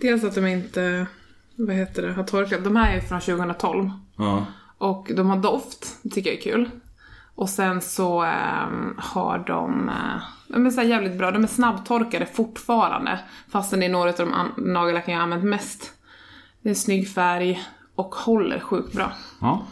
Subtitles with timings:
[0.00, 1.06] Dels att de inte,
[1.56, 2.64] vad heter det, har torkat.
[2.64, 3.90] De här är från 2012.
[4.16, 4.46] Ja.
[4.78, 6.70] Och de har doft, det tycker jag är kul.
[7.34, 12.26] Och sen så ehm, har de, eh, de är så jävligt bra, de är snabbtorkade
[12.26, 13.18] fortfarande.
[13.48, 15.92] Fastän det är några av de nagellacken jag har använt mest.
[16.62, 17.62] Det är snygg färg
[17.94, 19.12] och håller sjukt bra.
[19.40, 19.66] Ja.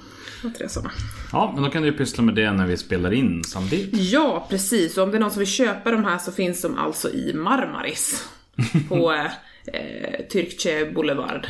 [0.58, 0.90] Tre sådana.
[1.32, 4.12] ja, men då kan du ju pyssla med det när vi spelar in samtidigt.
[4.12, 4.98] Ja, precis.
[4.98, 7.34] Och om det är någon som vill köpa de här så finns de alltså i
[7.34, 8.28] Marmaris.
[8.88, 9.28] På
[9.72, 11.46] eh, Türkçe Boulevard.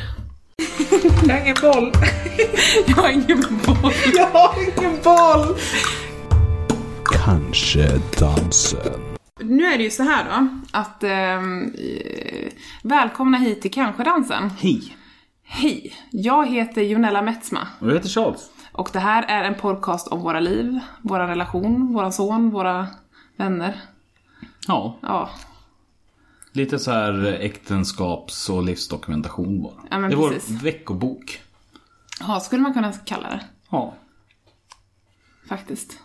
[1.27, 1.91] Jag har ingen boll.
[2.87, 3.93] jag har ingen boll.
[4.15, 5.55] Jag har ingen boll.
[7.25, 7.87] Kanske
[8.19, 9.01] dansen.
[9.39, 12.51] Nu är det ju så här då, att ehm, eh,
[12.83, 14.49] välkomna hit till Kanske-dansen.
[14.59, 14.97] Hej!
[15.47, 18.49] Hej, jag heter Jonella Metzma Och jag heter Charles.
[18.71, 22.87] och det här är en podcast om våra liv, vår relation, våran son, våra
[23.37, 23.81] vänner.
[24.67, 25.29] Ja, Ja,
[26.55, 29.73] lite så här äktenskaps och livsdokumentation bara.
[29.91, 30.61] Ja, men det är vår precis.
[30.63, 31.41] veckobok.
[32.19, 33.93] ja skulle man kunna kalla det Ja.
[35.49, 35.99] faktiskt.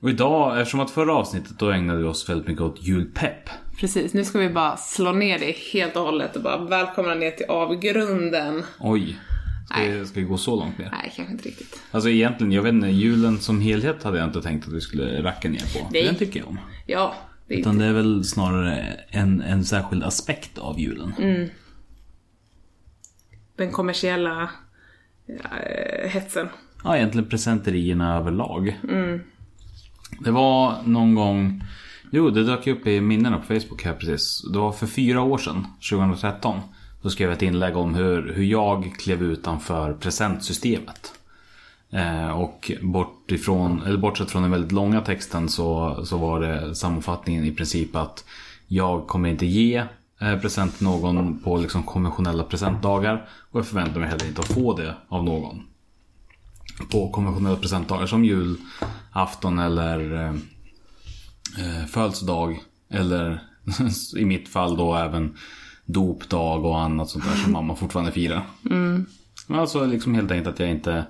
[0.00, 3.48] Och idag, eftersom att förra avsnittet då ägnade vi oss väldigt mycket åt julpepp.
[3.76, 7.30] Precis, nu ska vi bara slå ner det helt och hållet och bara välkomna ner
[7.30, 8.62] till avgrunden.
[8.80, 9.18] Oj.
[9.66, 9.90] Ska, Nej.
[9.98, 10.88] vi, ska vi gå så långt ner?
[10.92, 11.80] Nej, kanske inte riktigt.
[11.90, 15.22] Alltså egentligen, jag vet inte, julen som helhet hade jag inte tänkt att vi skulle
[15.22, 15.88] racka ner på.
[15.92, 16.04] Nej.
[16.04, 16.58] Den tycker jag om.
[16.86, 17.14] Ja,
[17.46, 21.12] det Utan det är väl snarare en, en särskild aspekt av julen.
[23.56, 24.50] den kommersiella
[25.26, 26.48] eh, hetsen.
[26.84, 28.78] Ja, egentligen presenterierna överlag.
[30.20, 31.64] Det var någon gång...
[32.14, 34.42] Jo, det dök upp i minnena på Facebook här precis.
[34.52, 36.60] Det var för fyra år sedan, 2013.
[37.02, 41.12] Då skrev jag ett inlägg om hur, hur jag klev utanför presentsystemet.
[41.92, 46.74] Eh, och bort ifrån, eller bortsett från den väldigt långa texten så, så var det
[46.74, 48.24] sammanfattningen i princip att
[48.66, 49.84] jag kommer inte ge
[50.20, 53.28] eh, present till någon på liksom konventionella presentdagar.
[53.50, 55.62] Och jag förväntar mig heller inte att få det av någon
[56.90, 60.34] på konventionella presentdagar som julafton eller eh,
[61.58, 62.60] eh, födelsedag.
[62.90, 63.42] Eller
[64.16, 65.36] i mitt fall då även
[65.84, 68.42] dopdag och annat sånt där som mamma fortfarande firar.
[69.46, 71.04] Men alltså liksom helt enkelt att jag inte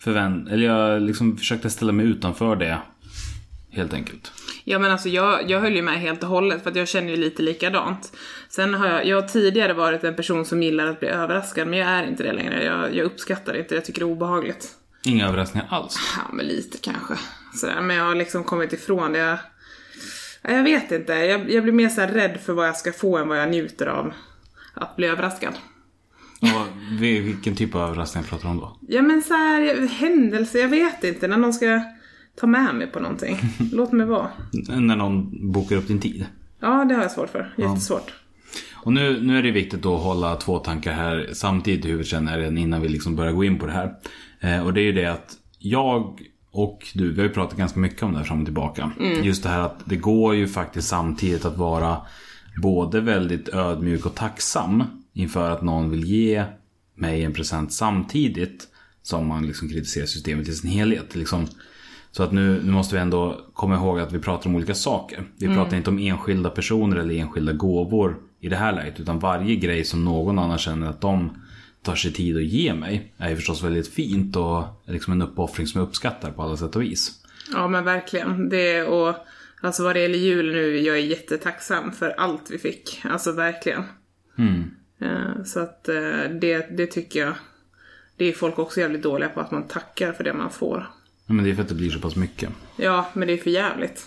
[0.00, 0.48] förvänt...
[0.48, 2.78] Eller jag liksom försökte ställa mig utanför det.
[3.70, 4.32] Helt enkelt.
[4.64, 7.10] Ja men alltså jag, jag höll ju med helt och hållet för att jag känner
[7.10, 8.12] ju lite likadant.
[8.48, 11.78] Sen har jag, jag har tidigare varit en person som gillar att bli överraskad men
[11.78, 12.64] jag är inte det längre.
[12.64, 14.68] Jag, jag uppskattar det inte, jag tycker det är obehagligt.
[15.04, 15.98] Inga överraskningar alls.
[16.16, 17.14] Ja men lite kanske.
[17.54, 17.80] Sådär.
[17.80, 19.18] Men jag har liksom kommit ifrån det.
[19.18, 19.38] Jag,
[20.42, 23.18] ja, jag vet inte, jag, jag blir mer så rädd för vad jag ska få
[23.18, 24.12] än vad jag njuter av
[24.74, 25.54] att bli överraskad.
[26.40, 28.76] Och vi- vilken typ av överraskningar pratar du om då?
[28.88, 31.28] Ja men så här, händelse, jag vet inte.
[31.28, 31.80] När någon ska
[32.40, 33.38] ta med mig på någonting.
[33.72, 34.28] Låt mig vara.
[34.68, 36.26] När någon bokar upp din tid.
[36.60, 37.54] Ja, det har jag svårt för.
[37.56, 38.12] Jättesvårt.
[38.74, 42.32] Och nu, nu är det viktigt att hålla två tankar här samtidigt i huvudet känner
[42.32, 43.94] jag redan innan vi liksom börjar gå in på det här.
[44.40, 46.20] Eh, och det är ju det att jag
[46.50, 48.90] och du, vi har ju pratat ganska mycket om det här fram och tillbaka.
[49.22, 51.96] Just det här att det går ju faktiskt samtidigt att vara
[52.62, 56.44] både väldigt ödmjuk och tacksam inför att någon vill ge
[56.94, 58.68] mig en present samtidigt
[59.02, 61.14] som man liksom kritiserar systemet i sin helhet.
[61.14, 61.46] Liksom,
[62.10, 65.24] så att nu, nu måste vi ändå komma ihåg att vi pratar om olika saker.
[65.38, 69.00] Vi pratar inte om enskilda personer eller enskilda gåvor i det här läget.
[69.00, 71.30] Utan varje grej som någon annan känner att de
[71.82, 75.66] tar sig tid att ge mig är ju förstås väldigt fint och liksom en uppoffring
[75.66, 77.12] som jag uppskattar på alla sätt och vis.
[77.52, 78.48] Ja men verkligen.
[78.48, 79.14] Det och
[79.60, 83.00] alltså vad det gäller jul nu, jag är jättetacksam för allt vi fick.
[83.04, 83.82] Alltså verkligen.
[84.38, 84.77] Eh,
[85.44, 87.34] Så att eh, det, det tycker jag,
[88.16, 90.86] det är folk också jävligt dåliga på att man tackar för det man får.
[91.26, 92.50] Ja, Men det är för att det blir så pass mycket.
[92.76, 94.06] Ja, men det är för jävligt.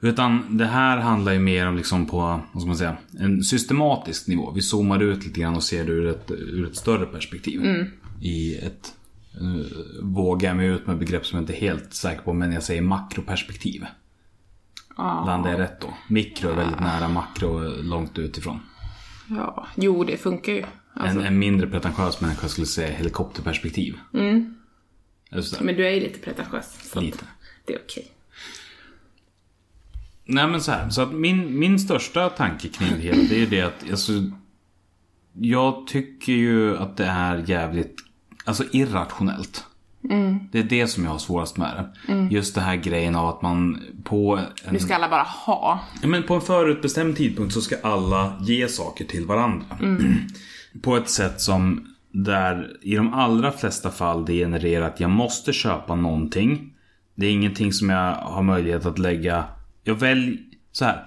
[0.00, 4.26] Utan det här handlar ju mer om liksom på, vad ska man säga, en systematisk
[4.26, 4.50] nivå.
[4.50, 7.86] Vi zoomar ut lite grann och ser det ur ett, ur ett större perspektiv.
[8.20, 8.92] I ett,
[9.40, 9.66] uh,
[10.02, 12.62] vågar jag mig ut med begrepp som jag inte är helt säker på, men jag
[12.62, 13.86] säger makroperspektiv.
[14.96, 15.24] Ja.
[15.26, 15.94] Landar jag rätt då?
[16.08, 18.60] Mikro är väldigt nära, makro långt utifrån.
[19.30, 19.66] Ja.
[19.74, 20.64] Jo, det funkar ju.
[20.94, 23.98] Alltså, En, en mindre pretentiös människa skulle säga helikopterperspektiv.
[24.14, 24.54] Mm.
[25.60, 26.90] Men du är ju lite pretentiös.
[26.92, 27.24] Så lite.
[27.64, 28.06] det är okej.
[30.24, 33.38] Nej men så här, så att min, min största tanke kring det hela det är
[33.38, 34.12] ju det att alltså,
[35.32, 37.96] Jag tycker ju att det är jävligt
[38.44, 39.64] Alltså irrationellt.
[40.52, 42.12] Det är det som jag har svårast med det.
[42.30, 45.80] Just det här grejen av att man på en, Nu ska alla bara ha.
[46.02, 49.66] ja, men på en förutbestämd tidpunkt så ska alla ge saker till varandra.
[50.82, 55.52] på ett sätt som där i de allra flesta fall det genererar att jag måste
[55.52, 56.72] köpa någonting.
[57.14, 59.44] Det är ingenting som jag har möjlighet att lägga.
[59.84, 60.36] Jag väljer
[60.72, 61.04] så här.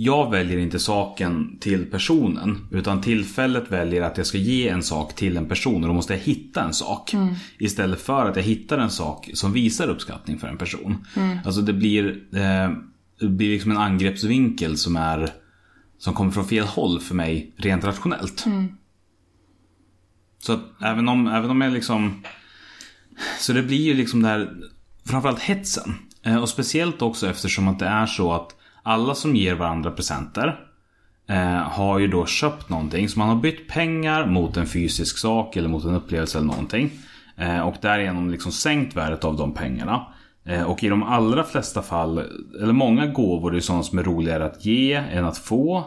[0.00, 2.68] Jag väljer inte saken till personen.
[2.70, 5.82] Utan tillfället väljer att jag ska ge en sak till en person.
[5.82, 7.14] Och då måste jag hitta en sak.
[7.58, 11.06] Istället för att jag hittar en sak som visar uppskattning för en person.
[11.44, 12.70] Alltså det blir, eh,
[13.20, 15.30] det blir liksom en angreppsvinkel som är
[15.98, 18.44] som kommer från fel håll för mig rent rationellt.
[20.38, 22.22] Så att även om, även om jag liksom
[23.38, 24.50] Så det blir ju liksom det här
[25.04, 25.94] Framförallt hetsen.
[26.22, 28.57] Eh, Och speciellt också eftersom att det är så att
[28.88, 30.60] alla som ger varandra presenter
[31.28, 33.08] eh, har ju då köpt någonting.
[33.08, 36.90] Så man har bytt pengar mot en fysisk sak eller mot en upplevelse eller någonting.
[37.36, 40.06] Eh, och därigenom liksom sänkt värdet av de pengarna.
[40.44, 42.18] Eh, och i de allra flesta fall,
[42.62, 45.84] eller många gåvor är ju sådant som är roligare att ge än att få.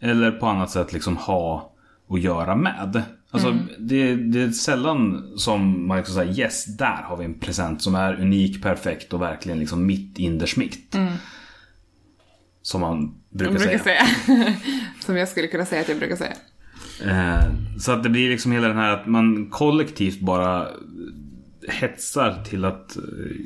[0.00, 1.72] Eller på annat sätt liksom ha
[2.08, 3.02] och göra med.
[3.30, 7.82] Alltså det, det är sällan som man liksom säger yes, där har vi en present
[7.82, 10.96] som är unik, perfekt och verkligen liksom mitt indersmitt.
[12.62, 14.06] Som man brukar, brukar säga.
[14.06, 14.54] säga.
[15.00, 16.34] Som jag skulle kunna säga att jag brukar säga.
[17.04, 17.44] Eh,
[17.78, 20.68] så att det blir liksom hela den här att man kollektivt bara
[21.68, 23.02] hetsar till att eh,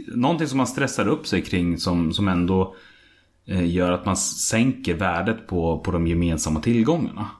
[0.07, 2.77] någonting som man stressar upp sig kring som, som ändå
[3.47, 7.31] eh, gör att man sänker värdet på, på de gemensamma tillgångarna.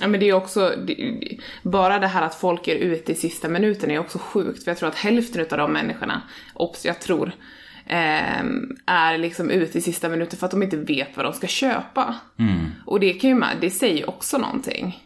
[0.00, 1.20] Ja men det är också, det,
[1.62, 4.78] bara det här att folk är ute i sista minuten är också sjukt, för jag
[4.78, 6.22] tror att hälften av de människorna,
[6.54, 7.32] obs, jag tror,
[7.88, 11.46] ehm, är liksom ute i sista minuten för att de inte vet vad de ska
[11.46, 12.14] köpa.
[12.86, 15.04] Och det kan ju man, det säger också någonting.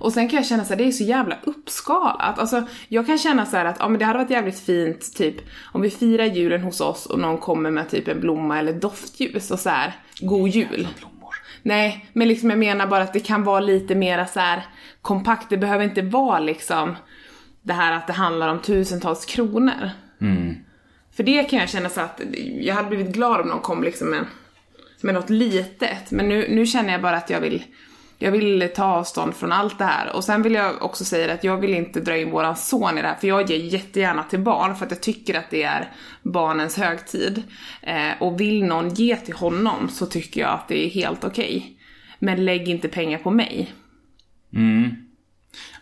[0.00, 2.38] Och sen kan jag känna så här, det är så jävla uppskalat.
[2.38, 5.36] Alltså, jag kan känna så här att, ja men det hade varit jävligt fint, typ,
[5.72, 9.50] om vi firar julen hos oss och någon kommer med typ en blomma eller doftljus
[9.50, 10.88] och så här, god jul.
[11.62, 14.66] Nej, men liksom jag menar bara att det kan vara lite mera så här
[15.02, 15.50] kompakt.
[15.50, 16.96] Det behöver inte vara liksom
[17.62, 19.90] det här att det handlar om tusentals kronor.
[21.16, 22.20] För det kan jag känna så att
[22.60, 24.24] jag hade blivit glad om någon kom liksom med,
[25.00, 26.10] med något litet.
[26.10, 27.62] Men nu, nu känner jag bara att jag vill
[28.22, 30.16] jag vill ta avstånd från allt det här.
[30.16, 33.02] Och sen vill jag också säga att jag vill inte dra in våran son i
[33.02, 35.92] det här, för jag ger jättegärna till barn för att jag tycker att det är
[36.22, 37.42] barnens högtid.
[37.82, 41.78] Eh, och vill någon ge till honom så tycker jag att det är helt okej.
[42.18, 43.72] Men lägg inte pengar på mig.
[44.54, 44.96] Mm.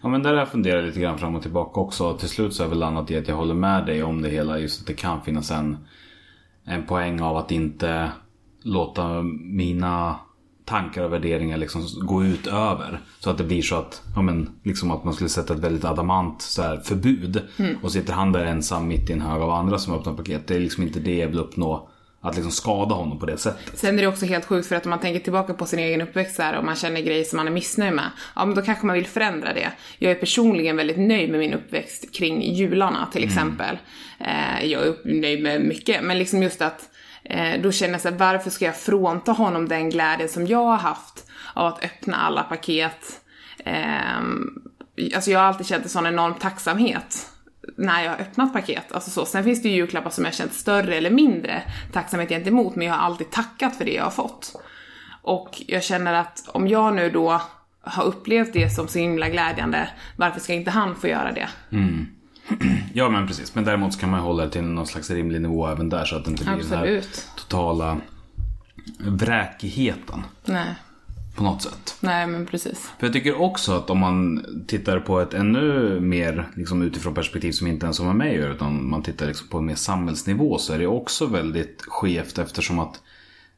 [0.03, 2.19] Ja men där har jag funderat lite grann fram och tillbaka också.
[2.19, 4.29] Till slut så har jag väl landat i att jag håller med dig om det
[4.29, 4.59] hela.
[4.59, 5.77] Just att det kan finnas en,
[6.65, 8.11] en poäng av att inte
[8.63, 10.17] låta mina
[10.65, 13.01] tankar och värderingar liksom gå ut över.
[13.19, 15.85] Så att det blir så att, ja men, liksom att man skulle sätta ett väldigt
[15.85, 17.43] adamant så här, förbud.
[17.83, 20.47] Och sitter han där ensam mitt i en hög av andra som öppnar paket.
[20.47, 21.90] Det är liksom inte det jag vill uppnå.
[22.23, 23.79] Att liksom skada honom på det sättet.
[23.79, 26.01] Sen är det också helt sjukt för att om man tänker tillbaka på sin egen
[26.01, 28.87] uppväxt här, och man känner grejer som man är missnöjd med, ja men då kanske
[28.87, 29.73] man vill förändra det.
[29.99, 33.79] Jag är personligen väldigt nöjd med min uppväxt kring jularna till exempel.
[34.19, 36.89] Eh, jag är nöjd med mycket, men liksom just att
[37.25, 40.65] eh, då känner jag så här, varför ska jag frånta honom den glädjen som jag
[40.65, 43.21] har haft av att öppna alla paket?
[43.65, 44.49] Ehm,
[45.15, 47.27] alltså jag har alltid känt en sån enorm tacksamhet
[47.77, 48.93] när jag har öppnat paket.
[48.93, 49.25] Alltså så.
[49.25, 51.63] Sen finns det ju julklappar som jag känt större eller mindre
[51.93, 54.63] tacksamhet gentemot, men jag har alltid tackat för det jag har fått.
[55.23, 57.41] Och jag känner att om jag nu då
[57.81, 61.49] har upplevt det som så himla glädjande, varför ska inte han få göra det?
[62.95, 63.55] Ja men precis.
[63.55, 66.05] Men däremot så kan man hålla det till någon slags rimlig nivå även där.
[66.05, 67.29] Så att det inte blir den här Absolut.
[67.37, 67.97] totala
[68.99, 70.23] vräkigheten.
[70.45, 70.75] Nej,
[71.41, 71.97] På något sätt.
[72.01, 72.91] nej men precis.
[72.99, 77.53] För jag tycker också att om man tittar på ett ännu mer liksom, utifrån perspektiv
[77.53, 80.59] som inte ens har med mig göra, utan man tittar liksom på en mer samhällsnivå
[80.59, 83.01] så är det också väldigt skevt eftersom att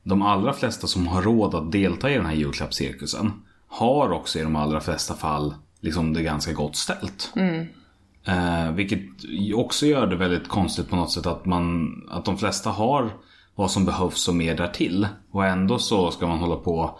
[0.02, 3.32] de allra flesta som har råd att delta i den här julklappscirkusen
[3.68, 7.32] har också i de allra flesta fall liksom det ganska gott ställt.
[8.24, 9.00] Eh, vilket
[9.54, 13.10] också gör det väldigt konstigt på något sätt att, man, att de flesta har
[13.54, 15.08] vad som behövs och mer därtill.
[15.30, 16.98] Och ändå så ska man hålla på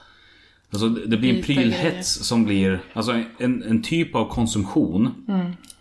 [0.72, 5.14] Alltså det det blir en prylhets som blir alltså en, en typ av konsumtion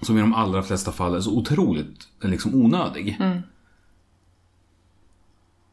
[0.01, 3.17] som i de allra flesta fall är så otroligt liksom onödig.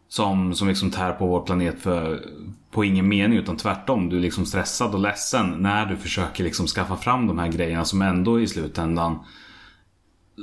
[0.08, 2.26] Som, som liksom tär på vår planet för,
[2.70, 4.08] på ingen mening utan tvärtom.
[4.08, 7.84] Du är liksom stressad och ledsen när du försöker liksom skaffa fram de här grejerna
[7.84, 9.18] som ändå i slutändan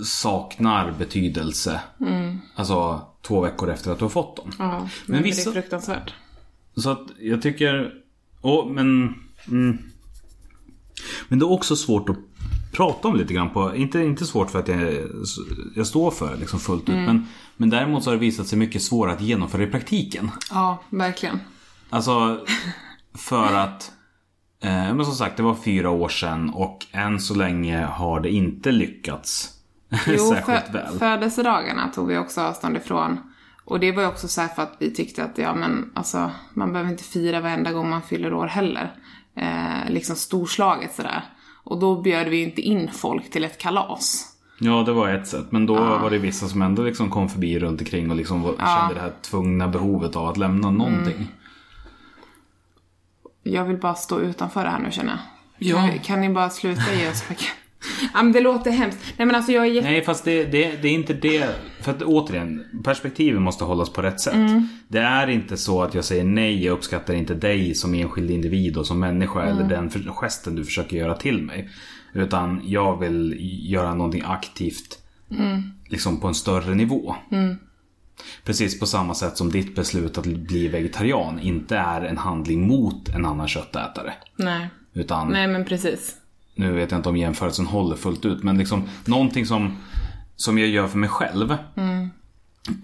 [0.05, 1.81] saknar betydelse.
[2.55, 4.51] Alltså två veckor efter att du har fått dem.
[4.59, 6.13] Ja, men, Men det vissa- är fruktansvärt.
[6.75, 7.93] Så att jag tycker...
[8.45, 9.15] Åh, men...
[9.47, 9.77] Mm.
[11.27, 12.17] Men det är också svårt att
[12.71, 13.75] prata om lite grann på...
[13.75, 14.93] Inte, inte svårt för att jag,
[15.75, 16.95] jag står för det liksom fullt ut.
[16.95, 20.31] Men, men däremot så har det visat sig mycket svårare att genomföra i praktiken.
[20.51, 21.39] Ja, verkligen.
[21.89, 22.45] Alltså,
[23.13, 23.91] för att...
[24.59, 28.29] Eh, men som sagt, det var fyra år sedan och än så länge har det
[28.29, 29.49] inte lyckats
[30.07, 30.99] Jo, särskilt väl.
[30.99, 33.17] födelsedagarna tog vi också avstånd ifrån.
[33.65, 36.31] Och det var ju också så här för att vi tyckte att, ja men alltså,
[36.53, 38.95] man behöver inte fira varenda gång man fyller år heller.
[39.35, 41.23] Eh, liksom storslaget sådär.
[41.63, 44.31] Och då bjöd vi ju inte in folk till ett kalas.
[44.59, 45.51] Ja, det var ett sätt.
[45.51, 48.93] Men då var det vissa som ändå liksom kom förbi runt omkring och liksom kände
[48.93, 51.27] det här tvungna behovet av att lämna någonting.
[53.43, 55.19] Jag vill bara stå utanför det här nu känner jag.
[55.57, 55.75] Ja.
[55.75, 57.64] Kan, kan ni bara sluta ge oss paket?
[58.13, 58.99] Ja men det låter hemskt.
[59.17, 59.81] Nej men alltså jag är.
[59.81, 61.55] Nej, fast det, det, det är inte det.
[61.81, 64.33] För att återigen, perspektivet måste hållas på rätt sätt.
[64.33, 64.67] Mm.
[64.87, 68.77] Det är inte så att jag säger nej, jag uppskattar inte dig som enskild individ
[68.77, 69.57] och som människa Mm.
[69.57, 71.69] eller den för- gesten du försöker göra till mig.
[72.13, 73.35] Utan jag vill
[73.71, 74.99] göra någonting aktivt
[75.31, 75.63] Mm.
[75.87, 77.15] liksom på en större nivå.
[78.43, 83.09] Precis på samma sätt som ditt beslut att bli vegetarian inte är en handling mot
[83.09, 84.13] en annan köttätare.
[84.35, 84.67] Nej.
[84.93, 86.15] Utan Nej men precis.
[86.55, 89.77] Nu vet jag inte om jämförelsen håller fullt ut, men liksom någonting som,
[90.35, 91.51] som jag gör för mig själv.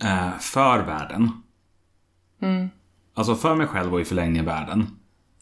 [0.04, 1.32] Eh, för världen.
[3.14, 4.88] Alltså för mig själv och i förlängningen världen.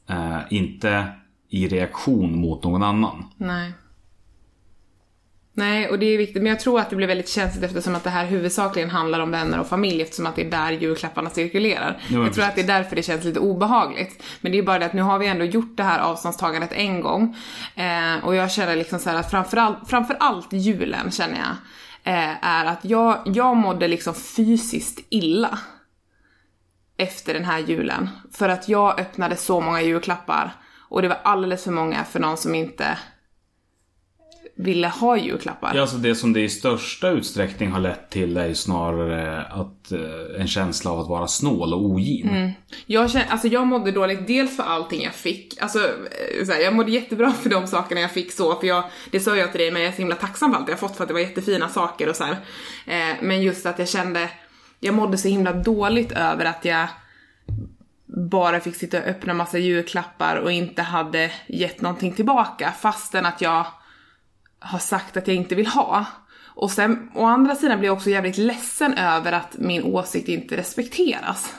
[0.08, 1.08] Eh, inte
[1.50, 3.26] i reaktion mot någon annan.
[3.38, 3.74] Nej.
[5.60, 6.44] Nej, och det är viktigt.
[6.44, 9.32] Men jag tror att det blir väldigt känsligt eftersom att det här huvudsakligen handlar om
[9.32, 12.01] vänner och familj eftersom att det är där julklapparna cirkulerar.
[12.10, 14.24] men jag tror att det är därför det känns lite obehagligt.
[14.42, 17.01] Men det är bara det att nu har vi ändå gjort det här avståndstagandet en
[17.01, 17.36] gång.
[17.75, 21.56] Eh, och jag känner liksom så här att framförallt, framförallt julen känner jag,
[22.13, 25.60] eh, är att jag, jag mådde liksom fysiskt illa
[26.98, 28.10] efter den här julen.
[28.32, 30.51] För att jag öppnade så många julklappar
[30.89, 32.98] och det var alldeles för många för någon som inte
[34.60, 35.72] ville ha julklappar.
[35.75, 39.92] Ja, alltså det som det i största utsträckning har lett till är ju snarare att,
[39.92, 42.54] eh, en känsla av att vara snål och ogin.
[42.86, 46.60] Jag, känner, alltså jag mådde dåligt dels för allting jag fick, alltså eh, så här,
[46.60, 49.62] jag mådde jättebra för de sakerna jag fick så, för jag, det sa jag till
[49.62, 51.22] dig, men jag är så himla tacksam för allt jag fått för att det var
[51.22, 52.38] jättefina saker och så här.
[52.88, 54.30] Eh, men just att jag kände,
[54.80, 56.88] jag mådde så himla dåligt över att jag
[58.06, 63.42] bara fick sitta och öppna massa julklappar och inte hade gett någonting tillbaka fastän att
[63.42, 63.66] jag
[64.60, 66.06] har sagt att jag inte vill ha.
[66.56, 70.58] Och sen å andra sidan blir jag också jävligt ledsen över att min åsikt inte
[70.58, 71.54] respekteras.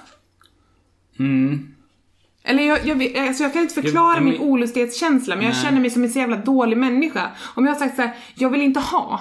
[2.43, 5.63] Eller jag, jag, alltså jag kan inte förklara Jag- min men- olustighetskänsla men jag Nej.
[5.63, 7.31] känner mig som en så jävla dålig människa.
[7.55, 9.21] Om jag har sagt så här, jag vill inte ha.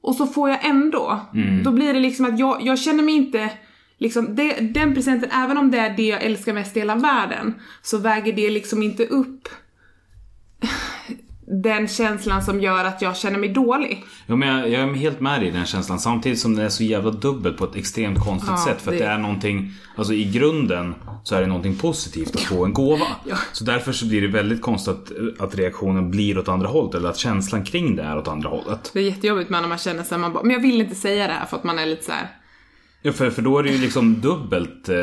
[0.00, 1.20] Och så får jag ändå.
[1.34, 1.62] Mm.
[1.62, 3.50] Då blir det liksom att jag, jag känner mig inte
[3.98, 7.54] Liksom det, den presenten, även om det är det jag älskar mest i hela världen,
[7.82, 9.48] så väger det liksom inte upp
[11.62, 14.04] den känslan som gör att jag känner mig dålig.
[14.26, 15.98] Ja, men jag, jag är helt med dig i den känslan.
[15.98, 18.82] Samtidigt som det är så jävla dubbelt på ett extremt konstigt Ja, sätt.
[18.82, 20.94] För det- att det är någonting, alltså i grunden
[21.24, 23.06] så är det någonting positivt att få en gåva.
[23.24, 23.36] Ja.
[23.52, 26.94] Så därför så blir det väldigt konstigt att, att reaktionen blir åt andra hållet.
[26.94, 28.90] Eller att känslan kring det är åt andra hållet.
[28.94, 31.26] Det är jättejobbigt med när man känner sig, man bara, men jag vill inte säga
[31.26, 32.28] det här för att man är lite så här.
[33.04, 34.88] Ja, för, för då är det ju liksom dubbelt.
[34.88, 34.96] Eh,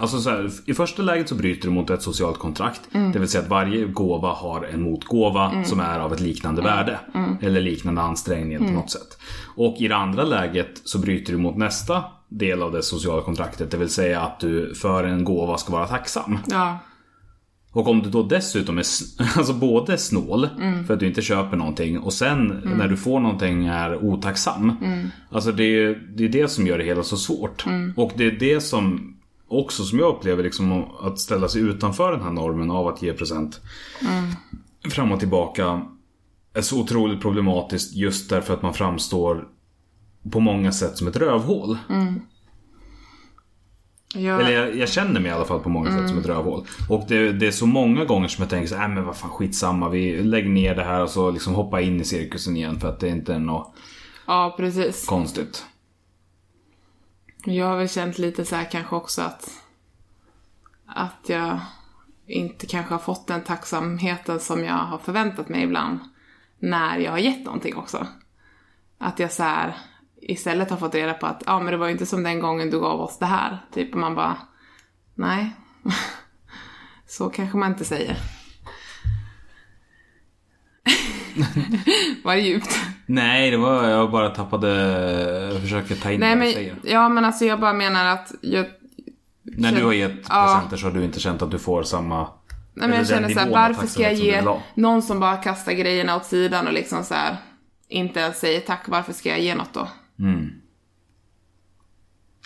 [0.00, 2.80] alltså så här, I första läget så bryter du mot ett socialt kontrakt.
[3.12, 6.98] Det vill säga att varje gåva har en motgåva som är av ett liknande värde.
[7.42, 9.18] Eller liknande ansträngning på något sätt.
[9.56, 13.70] Och i det andra läget så bryter du mot nästa del av det sociala kontraktet.
[13.70, 16.38] Det vill säga att du för en gåva ska vara tacksam.
[16.46, 16.78] Ja,
[17.76, 18.84] Och om du då dessutom är
[19.38, 20.48] alltså både snål
[20.86, 24.72] för att du inte köper någonting och sen när du får någonting är otacksam.
[25.30, 27.64] Alltså det är det, är det som gör det hela så svårt.
[27.96, 29.16] Och det är det som
[29.48, 33.12] också som jag upplever liksom att ställa sig utanför den här normen av att ge
[33.12, 33.60] present
[34.90, 35.86] fram och tillbaka
[36.54, 39.44] är så otroligt problematiskt just därför att man framstår
[40.30, 41.78] på många sätt som ett rövhål.
[44.14, 46.66] Jag, Eller jag, jag känner mig i alla fall på många sätt som ett rövhål.
[46.88, 49.30] Och det, det är så många gånger som jag tänker så "Nej, men vad fan
[49.30, 49.88] skitsamma.
[49.88, 53.00] Vi lägger ner det här och så liksom hoppa in i cirkusen igen för att
[53.00, 53.74] det inte är något
[54.26, 55.06] ja precis.
[55.06, 55.66] konstigt.
[57.44, 59.50] Jag har väl känt lite så här kanske också att
[60.86, 61.60] att jag
[62.26, 65.98] inte kanske har fått den tacksamheten som jag har förväntat mig ibland
[66.58, 68.06] när jag har gett någonting också.
[68.98, 69.76] Att jag så här
[70.28, 72.70] istället har fått reda på att ja men det var ju inte som den gången
[72.70, 73.58] du gav oss det här.
[73.74, 74.36] Typ och man bara
[75.14, 75.50] nej.
[77.06, 78.16] så kanske man inte säger.
[82.24, 82.78] Var det djupt?
[83.06, 84.68] Nej, det var jag bara tappade...
[85.52, 86.76] Jag försöker ta in Nej men, säger.
[86.84, 88.66] ja men alltså jag bara menar att jag,
[89.42, 90.44] När du har gett Ja.
[90.54, 92.28] presenter så har du inte känt att du får samma...
[92.74, 94.42] Nej men jag känner såhär, nivån av varför ska jag ge
[94.74, 97.36] någon som bara kastar grejerna åt sidan och liksom så här
[97.88, 99.88] inte ens säger tack, varför ska jag ge något då?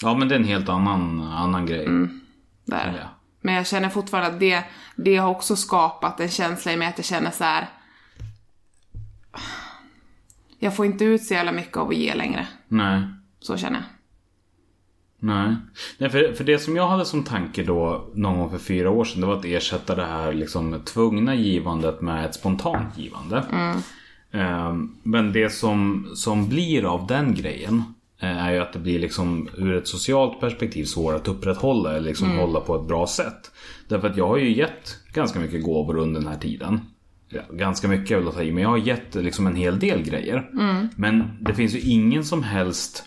[0.03, 1.87] Ja men det är en helt annan, annan grej.
[2.65, 2.99] Där.
[3.01, 3.09] Ja.
[3.41, 4.65] Men jag känner fortfarande att det,
[4.97, 7.69] det har också skapat en känsla i mig att jag känner så här.
[10.59, 12.49] Jag får inte ut så jävla mycket av att ge längre.
[12.69, 13.03] Nej.
[13.41, 13.87] Så känner jag.
[15.23, 15.57] Nej.
[15.99, 19.05] Nej för, för det som jag hade som tanke då någon gång för fyra år
[19.05, 23.45] sedan det var att ersätta det här liksom tvungna givandet med ett spontant givande.
[23.53, 23.83] Ehm,
[25.03, 27.83] Men det som, som blir av den grejen
[28.21, 32.09] eh, är ju att det blir liksom ur ett socialt perspektiv svårt att upprätthålla eller
[32.09, 33.51] liksom hålla på ett bra sätt.
[33.89, 36.81] Därför att jag har ju gett ganska mycket gåvor under den här tiden.
[37.51, 40.51] Ganska mycket vill jag ta i, men jag har gett liksom en hel del grejer.
[40.97, 43.05] Men det finns ju ingen som helst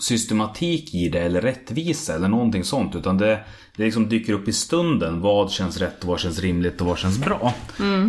[0.00, 2.96] systematik i det eller rättvisa eller någonting sånt.
[2.96, 3.44] Utan det,
[3.76, 5.20] det liksom dyker upp i stunden.
[5.20, 7.54] Vad känns rätt, vad känns rimligt och vad känns bra.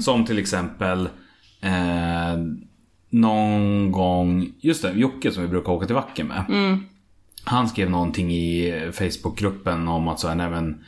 [0.01, 1.09] Som till exempel
[1.61, 2.37] eh,
[3.09, 6.45] någon gång, just det, Jocke som vi brukar åka till Vacken med.
[7.43, 10.83] Han skrev någonting i Facebookgruppen om att så här, nej men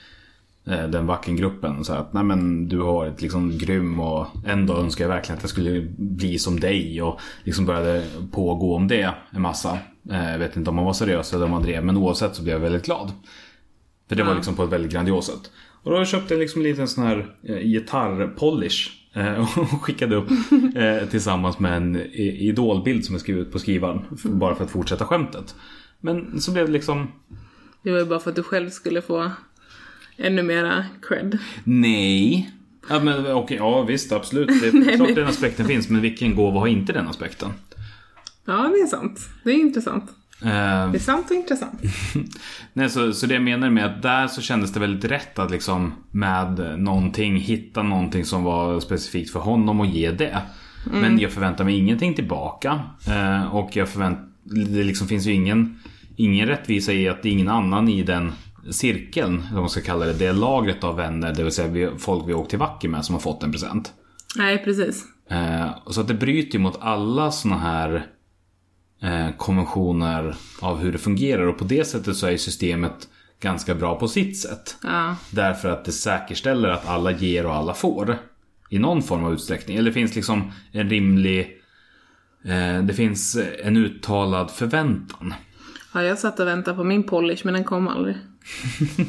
[0.68, 5.04] eh, den Vackengruppen så att nej men du har varit liksom grym och ändå önskar
[5.04, 9.42] jag verkligen att jag skulle bli som dig och liksom började pågå om det en
[9.42, 9.78] massa.
[10.12, 12.44] Eh, Jag vet inte om han var seriös eller om han drev men oavsett så
[12.44, 13.12] blev jag väldigt glad.
[14.10, 15.52] För det var liksom på ett väldigt grandios sätt.
[15.84, 18.92] Och då köpte jag liksom en liten sån här eh, gitarrpolish.
[19.14, 20.30] Eh, Och skickade upp
[20.76, 24.02] eh, tillsammans med en idolbild som skrev ut på skrivaren.
[24.14, 25.56] f- Bara för att fortsätta skämtet.
[26.00, 27.08] Men så blev det liksom
[27.84, 29.32] Det var ju bara för att du själv skulle få
[30.18, 31.38] ännu mera cred.
[31.64, 32.52] Nej.
[32.90, 34.48] Ja, men, okej, ja visst absolut.
[34.62, 35.90] Det är klart den aspekten finns.
[35.90, 37.50] Men vilken gåva har inte den aspekten?
[38.46, 39.20] Ja, det är sant.
[39.44, 40.12] Det är intressant.
[40.44, 41.82] Eh, Det är sant och intressant.
[42.74, 45.52] Nej, så, så det jag menar med att där så kändes det väldigt rätt att
[45.52, 50.42] liksom med någonting hitta någonting som var specifikt för honom och ge det.
[50.92, 52.80] Men jag förväntar mig ingenting tillbaka.
[53.08, 55.80] Eh, och jag förvänt, det liksom finns ju ingen,
[56.16, 58.32] ingen rättvisa i att det är ingen annan i den
[58.72, 62.34] cirkeln, vad man ska kalla det, det lagret av vänner, det vill säga folk vi
[62.34, 63.94] åkt till Vacker med som har fått en present.
[64.38, 65.04] Nej, precis.
[65.30, 68.06] Eh, så att det bryter ju mot alla såna här
[69.38, 73.08] konventioner av hur det fungerar och på det sättet så är systemet
[73.44, 74.78] ganska bra på sitt sätt.
[74.84, 75.16] Ja.
[75.32, 78.18] Därför att det säkerställer att alla ger och alla får.
[78.70, 79.78] I någon form av utsträckning.
[79.78, 81.60] Eller det finns liksom en rimlig...
[82.46, 85.34] Eh, det finns en uttalad förväntan.
[85.94, 88.16] ja, jag satt och väntade på min polish men den kom aldrig.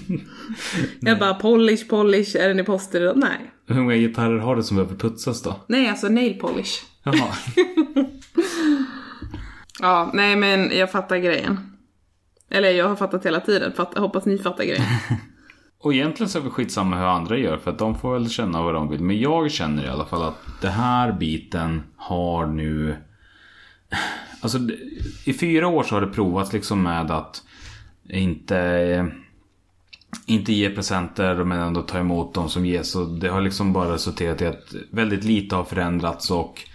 [1.01, 3.17] jag bara polish, polish, är den i posten idag?
[3.17, 3.51] Nej.
[3.67, 5.57] Hur många gitarrer har du som behöver putsas då?
[5.67, 6.83] Nej, alltså nail polish.
[7.03, 7.35] Jaha.
[9.85, 11.77] Ja, nej men jag fattar grejen.
[12.51, 14.85] Eller jag har fattat hela tiden, Fatt, hoppas ni fattar grejen.
[15.79, 18.63] Och egentligen så är det skitsamma hur andra gör för att de får väl känna
[18.63, 19.01] vad de vill.
[19.01, 22.97] Men jag känner i alla fall att det här biten har nu...
[24.41, 24.59] Alltså
[25.25, 27.43] i fyra år så har det provats liksom med att
[28.09, 29.11] inte...
[30.27, 32.97] Inte ge presenter men ändå ta emot de som ges.
[32.97, 36.69] Och det har liksom bara resulterat i att väldigt lite har förändrats och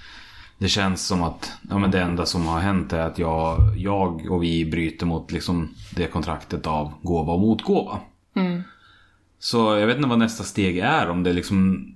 [0.60, 4.32] det känns som att ja, men det enda som har hänt är att jag, jag
[4.32, 8.00] och vi bryter mot liksom det kontraktet av gåva och motgåva.
[9.40, 11.88] Så jag vet inte vad nästa steg är om det liksom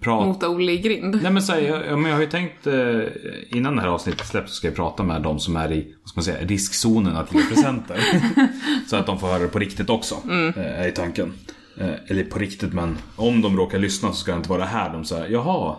[0.00, 0.26] prat...
[0.26, 1.18] Mota Olle i grind.
[1.22, 3.00] Nej men så här, jag, ja, men jag har ju tänkt eh,
[3.48, 6.08] innan det här avsnittet släpps så ska jag prata med de som är i vad
[6.08, 8.00] ska man säga, riskzonen att ge presenter.
[8.86, 10.14] så att de får höra det på riktigt också.
[10.30, 11.32] Eh, är i tanken.
[11.76, 14.92] Eh, eller på riktigt men om de råkar lyssna så ska det inte vara här.
[14.92, 15.76] De säger jaha.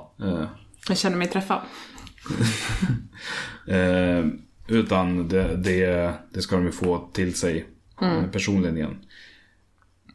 [0.87, 1.61] Jag känner mig träffad.
[3.67, 4.25] Eh,
[4.67, 7.65] utan det, det, det ska de ju få till sig
[8.01, 8.97] eh, personligen igen.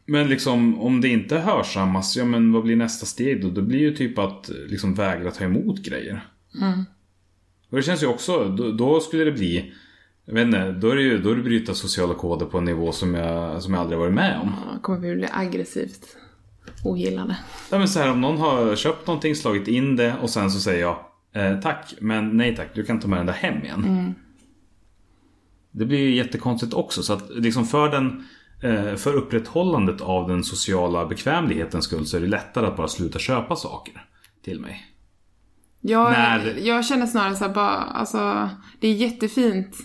[0.05, 3.49] Men liksom om det inte hörsammas, ja men vad blir nästa steg då?
[3.49, 6.29] Det blir ju typ att liksom vägra ta emot grejer.
[7.69, 9.73] Och det känns ju också, då, då skulle det bli
[10.29, 12.65] jag vet inte, då är det ju då är det bryta sociala koder på en
[12.65, 14.53] nivå som jag, som jag aldrig varit med om.
[14.67, 16.17] Ja, kommer vi bli aggressivt
[16.83, 17.37] ogillade.
[17.71, 20.59] Ja, men så här, om någon har köpt någonting, slagit in det och sen så
[20.59, 20.97] säger jag
[21.33, 24.15] eh, tack, men nej tack, du kan ta med den där hem igen.
[25.71, 27.03] Det blir ju jättekonstigt också.
[27.03, 28.27] Så att liksom för, den,
[28.63, 33.19] eh, för upprätthållandet av den sociala bekvämlighetens skull så är det lättare att bara sluta
[33.19, 34.05] köpa saker
[34.43, 34.85] till mig.
[35.81, 39.75] Jag, När- jag känner snarare så här bara, alltså, det är jättefint,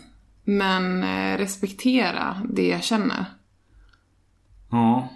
[0.44, 3.24] men eh, respektera det jag känner.
[4.70, 5.08] Ja.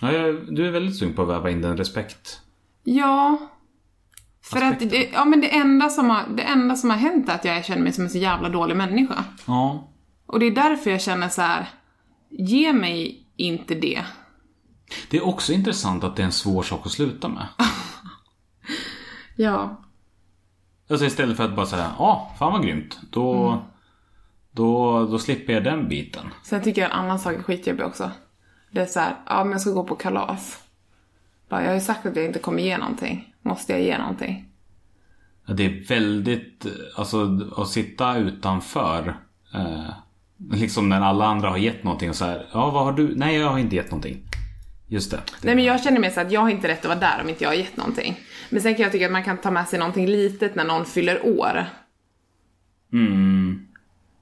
[0.00, 2.40] Ja jag, du är väldigt sugen på att väva in den respekt.
[2.84, 3.38] Ja.
[4.42, 4.88] För att Aspekten.
[4.88, 7.64] det, ja, men det, enda som har, det enda som har hänt är att jag
[7.64, 9.24] känner mig som en så jävla dålig människa.
[9.46, 9.88] Ja.
[10.26, 11.68] Och det är därför jag känner så här.
[12.30, 14.04] ge mig inte det.
[15.10, 17.46] Det är också intressant att det är en svår sak att sluta med.
[19.38, 19.82] Ja.
[20.90, 22.98] Alltså istället för att bara säga ja, fan vad grymt.
[23.10, 23.62] Då,
[24.50, 26.26] då, då slipper jag den biten.
[26.42, 28.10] Sen tycker jag en annan sak är skitjobbig också.
[28.70, 30.58] Det är så här, ja men jag ska gå på kalas.
[31.48, 33.34] Bara, jag har ju sagt att jag inte kommer ge någonting.
[33.42, 34.48] Måste jag ge någonting?
[35.46, 39.16] Ja, Det är väldigt, alltså att sitta utanför.
[39.54, 39.90] Eh,
[40.52, 43.14] Liksom när alla andra har gett någonting och så här, ja vad har du?
[43.16, 44.22] Nej jag har inte gett någonting.
[44.88, 45.20] Just det.
[45.42, 47.28] Nej men jag känner mer så att jag har inte rätt att vara där om
[47.28, 48.20] inte jag har gett någonting.
[48.50, 50.84] Men sen kan jag tycka att man kan ta med sig någonting litet när någon
[50.84, 51.66] fyller år.
[52.92, 53.66] Mm.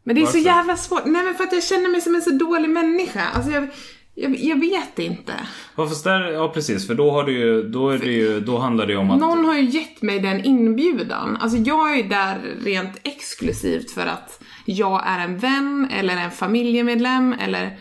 [0.03, 0.39] Men det är så Varför?
[0.39, 1.05] jävla svårt.
[1.07, 3.25] Nej men för att jag känner mig som en så dålig människa.
[3.35, 3.69] Alltså jag,
[4.15, 5.33] jag, jag vet inte.
[5.77, 8.59] Ja fast där, ja precis för då har du ju, då är det ju, då
[8.59, 11.37] handlar det ju om att Någon har ju gett mig den inbjudan.
[11.37, 16.31] Alltså jag är ju där rent exklusivt för att jag är en vän eller en
[16.31, 17.79] familjemedlem eller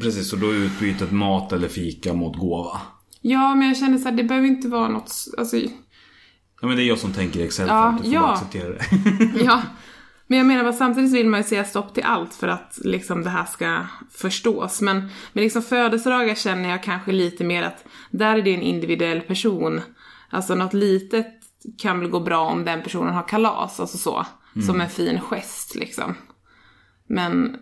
[0.00, 2.80] Precis, och då är utbytet mat eller fika mot gåva.
[3.20, 5.56] Ja, men jag känner så här, det behöver inte vara något, alltså,
[6.60, 8.32] Ja men det är jag som tänker i Excel Ja, du får ja.
[8.32, 8.84] acceptera det.
[9.44, 9.62] ja.
[10.30, 13.24] Men jag menar bara samtidigt vill man ju säga stopp till allt för att liksom
[13.24, 14.80] det här ska förstås.
[14.80, 19.20] Men, men liksom födelsedagar känner jag kanske lite mer att där är det en individuell
[19.20, 19.80] person.
[20.30, 21.26] Alltså något litet
[21.78, 24.26] kan väl gå bra om den personen har kalas, alltså så.
[24.66, 26.14] Som en fin gest liksom.
[27.06, 27.56] Men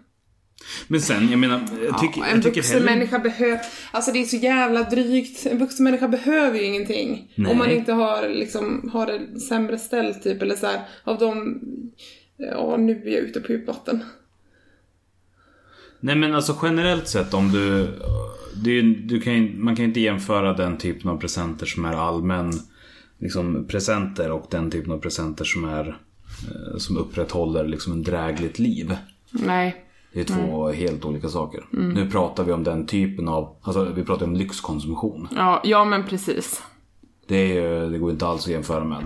[0.88, 2.94] Men sen, jag menar, jag tycker, ja, en jag tycker vuxen heller...
[2.94, 5.46] människa behöver, alltså det är så jävla drygt.
[5.46, 7.32] En vuxen människa behöver ju ingenting.
[7.34, 7.52] Nej.
[7.52, 11.60] Om man inte har liksom, har det sämre ställt typ, eller så här, av de,
[12.38, 14.04] ja nu är jag ute på djupt vatten.
[16.00, 17.82] Nej men alltså generellt sett om du...
[18.66, 22.52] Är, du kan, man kan ju inte jämföra den typen av presenter som är allmän
[23.18, 28.58] liksom, presenter och den typen av presenter som är eh, som upprätthåller liksom en drägligt
[28.58, 28.96] liv.
[29.30, 29.84] Nej.
[30.12, 31.64] Det är två helt olika saker.
[31.70, 35.28] Nu pratar vi om den typen av, alltså vi pratar om lyxkonsumtion.
[35.36, 36.62] Ja, ja men precis.
[37.26, 39.04] Det, är, det går inte alls att jämföra med.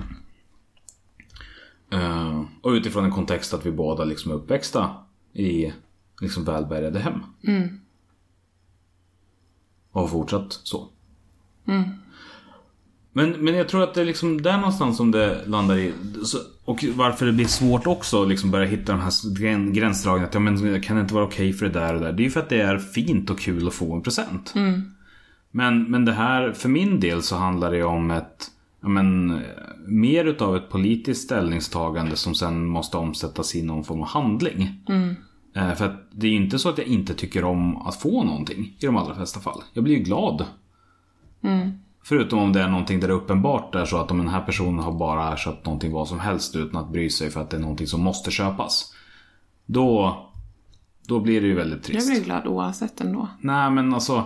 [1.92, 4.90] Eh, och utifrån en kontext att vi båda liksom är uppväxta
[5.33, 5.72] i
[6.20, 7.20] liksom välbärgade hem.
[9.90, 10.88] Och har fortsatt så.
[13.12, 15.92] Men, men jag tror att det är liksom där någonstans som det landar i.
[16.64, 20.28] Och varför det blir svårt också att liksom börja hitta de här gräns, gränsdragningarna.
[20.28, 22.12] Att ja, men kan det inte vara okej för det där och där.
[22.12, 24.52] Det är ju för att det är fint och kul att få en present.
[25.50, 28.50] Men, men det här, för min del så handlar det om ett
[28.83, 29.40] ja, men, eh,
[29.87, 34.71] mer utav ett politiskt ställningstagande som sen måste omsättas i någon form av handling.
[35.55, 38.25] Eh, För att det är ju inte så att jag inte tycker om att få
[38.25, 39.62] någonting i de allra flesta fall.
[39.73, 40.45] Jag blir ju glad.
[42.05, 44.79] Förutom om det är någonting där det uppenbart är så att om den här personen
[44.79, 47.61] har bara köpt någonting vad som helst utan att bry sig för att det är
[47.61, 48.95] någonting som måste köpas.
[49.66, 50.16] Då,
[51.07, 52.11] då blir det ju väldigt Jag trist.
[52.11, 53.29] blir glad oavsett ändå.
[53.40, 54.25] Nej men alltså.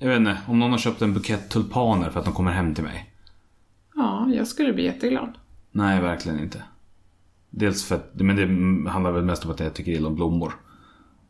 [0.00, 2.74] Jag vet inte, om någon har köpt en bukett tulpaner för att de kommer hem
[2.74, 3.10] till mig.
[3.94, 5.38] Ja, jag skulle bli jätteglad.
[5.70, 6.62] Nej, verkligen inte.
[7.50, 10.52] Dels för att, men det handlar väl mest om att jag tycker illa om blommor.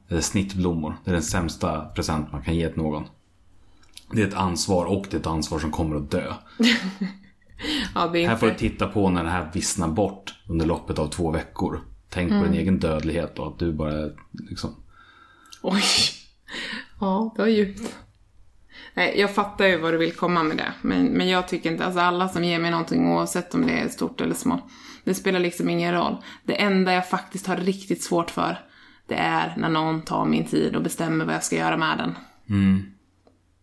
[0.09, 0.97] Eller snittblommor.
[1.05, 3.05] Det är den sämsta present man kan ge till någon.
[4.13, 6.33] Det är ett ansvar och det är ett ansvar som kommer att dö.
[7.95, 8.69] Ja, det är Här får du inte...
[8.69, 11.81] titta på när det här vissnar bort under loppet av två veckor.
[12.09, 14.75] Tänk på din egen dödlighet och att du bara liksom...
[15.63, 15.83] Oj.
[17.01, 17.97] Ja, det var djupt.
[18.95, 20.73] Nej, jag fattar ju vad du vill komma med det.
[20.83, 23.89] Men, men jag tycker inte, alltså alla som ger mig någonting oavsett om det är
[23.89, 24.65] stort eller smått.
[25.05, 26.17] Det spelar liksom ingen roll.
[26.45, 28.59] Det enda jag faktiskt har riktigt svårt för,
[29.07, 32.15] det är när någon tar min tid och bestämmer vad jag ska göra med den.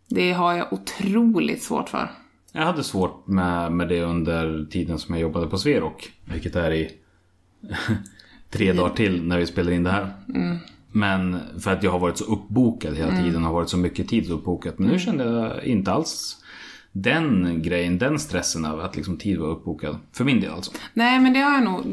[0.07, 2.11] Det har jag otroligt svårt för.
[2.51, 6.11] Jag hade svårt med, med det under tiden som jag jobbade på Sverok.
[6.25, 6.91] Vilket är i
[8.49, 10.13] tre dagar till när vi spelar in det här.
[10.91, 13.43] Men för att jag har varit så uppbokad hela tiden.
[13.43, 14.79] Har varit så mycket tid uppbokat.
[14.79, 16.37] Men nu kände jag inte alls
[16.91, 19.97] den grejen, den stressen över att liksom tid var uppbokad.
[20.13, 20.71] För min del alltså.
[20.93, 21.83] Nej, men det har jag nog,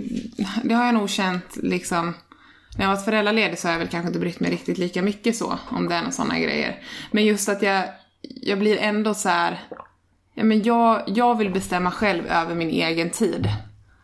[0.64, 2.14] det har jag nog känt liksom.
[2.76, 5.36] När jag varit föräldraledig så har jag väl kanske inte brytt mig riktigt lika mycket
[5.36, 6.82] så, om det är några sådana grejer.
[7.10, 7.84] Men just att jag,
[8.22, 9.60] jag blir ändå så här.
[10.34, 13.48] Ja, men jag, jag vill bestämma själv över min egen tid.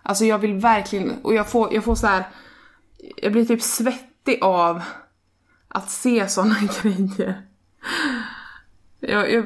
[0.03, 2.25] Alltså jag vill verkligen, och jag får, jag får så här.
[3.17, 4.83] Jag blir typ svettig av
[5.69, 7.43] att se sådana grejer.
[9.01, 9.45] Jag, jag,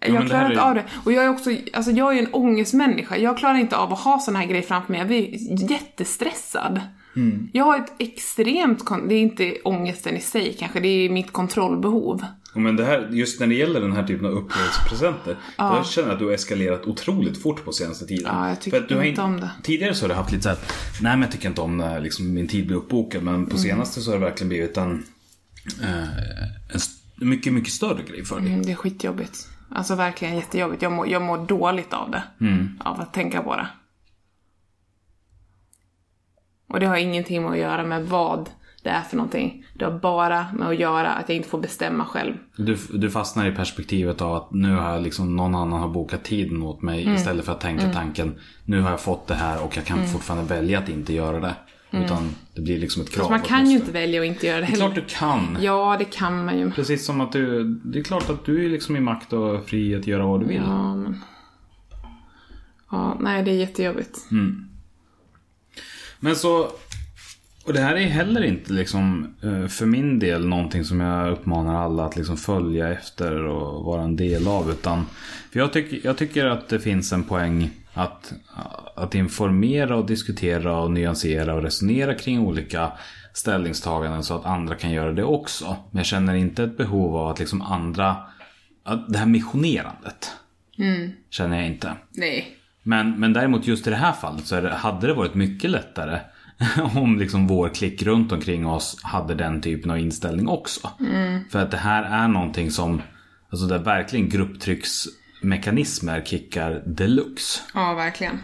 [0.00, 0.84] jag det klarar inte är- av det.
[1.04, 3.16] Och jag är också, alltså jag är ju en ångestmänniska.
[3.16, 4.98] Jag klarar inte av att ha såna här grejer framför mig.
[4.98, 6.80] Jag blir jättestressad.
[7.16, 7.48] Mm.
[7.52, 12.24] Jag har ett extremt, det är inte ångesten i sig kanske, det är mitt kontrollbehov.
[12.54, 15.36] Ja, Men det här, just när det gäller den här typen av upplevelsepresenter.
[15.58, 18.30] Då jag känner att du har eskalerat otroligt fort på senaste tiden.
[18.34, 19.50] Ja, jag tycker För att du har inte om det.
[19.62, 20.58] Tidigare så har du haft lite så här,
[21.00, 23.22] nej men jag tycker inte om när liksom, min tid blir uppbokad.
[23.22, 23.48] Men Mm.
[23.48, 25.04] på senaste så har det verkligen blivit en,
[25.82, 26.02] eh,
[26.68, 28.48] en mycket, mycket större grej för dig.
[28.52, 29.48] Mm, det är skitjobbigt.
[29.70, 30.82] Alltså verkligen jättejobbigt.
[30.82, 32.22] Jag mår, jag mår dåligt av det.
[32.40, 32.78] Mm.
[32.84, 33.66] Av att tänka på det.
[36.68, 38.50] Och det har ingenting med att göra med vad
[38.82, 39.64] det är för någonting.
[39.74, 42.34] Det har bara med att göra att jag inte får bestämma själv.
[42.56, 46.62] Du, du fastnar i perspektivet av att nu har liksom någon annan har bokat tiden
[46.62, 47.14] åt mig Mm.
[47.14, 50.54] istället för att tänka tanken nu har jag fått det här och jag kan fortfarande
[50.54, 51.54] välja att inte göra det.
[51.94, 53.24] Utan det blir liksom ett krav.
[53.24, 55.06] Så man kan ju inte välja att inte göra det Det är klart heller.
[55.08, 55.56] du kan.
[55.60, 56.70] Ja, det kan man ju.
[56.70, 59.94] Precis som att du, det är klart att du är liksom i makt och fri
[59.94, 60.62] att göra vad du vill.
[60.66, 61.20] Ja, men...
[62.90, 64.18] Ja, nej, det är jättejobbigt.
[66.20, 66.68] Men så,
[67.64, 71.84] och det här är heller inte liksom eh, för min del någonting som jag uppmanar
[71.84, 74.70] alla att liksom följa efter och vara en del av.
[74.70, 75.06] Utan,
[75.52, 78.32] för jag, tycker, jag tycker att det finns en poäng att,
[78.94, 82.92] att informera och diskutera och nyansera och resonera kring olika
[83.32, 85.76] ställningstaganden så att andra kan göra det också.
[85.90, 88.16] Men jag känner inte ett behov av att liksom andra,
[88.82, 90.32] att det här missionerandet
[91.30, 91.92] känner jag inte.
[92.10, 92.56] Nej.
[92.82, 96.18] Men, men däremot just i det här fallet så det, hade det varit mycket lättare
[96.94, 100.90] om liksom vår klick runt omkring oss hade den typen av inställning också.
[101.50, 103.02] För att det här är någonting som,
[103.50, 107.60] alltså där verkligen grupptrycksmekanismer kickar deluxe.
[107.74, 108.38] Ja, verkligen.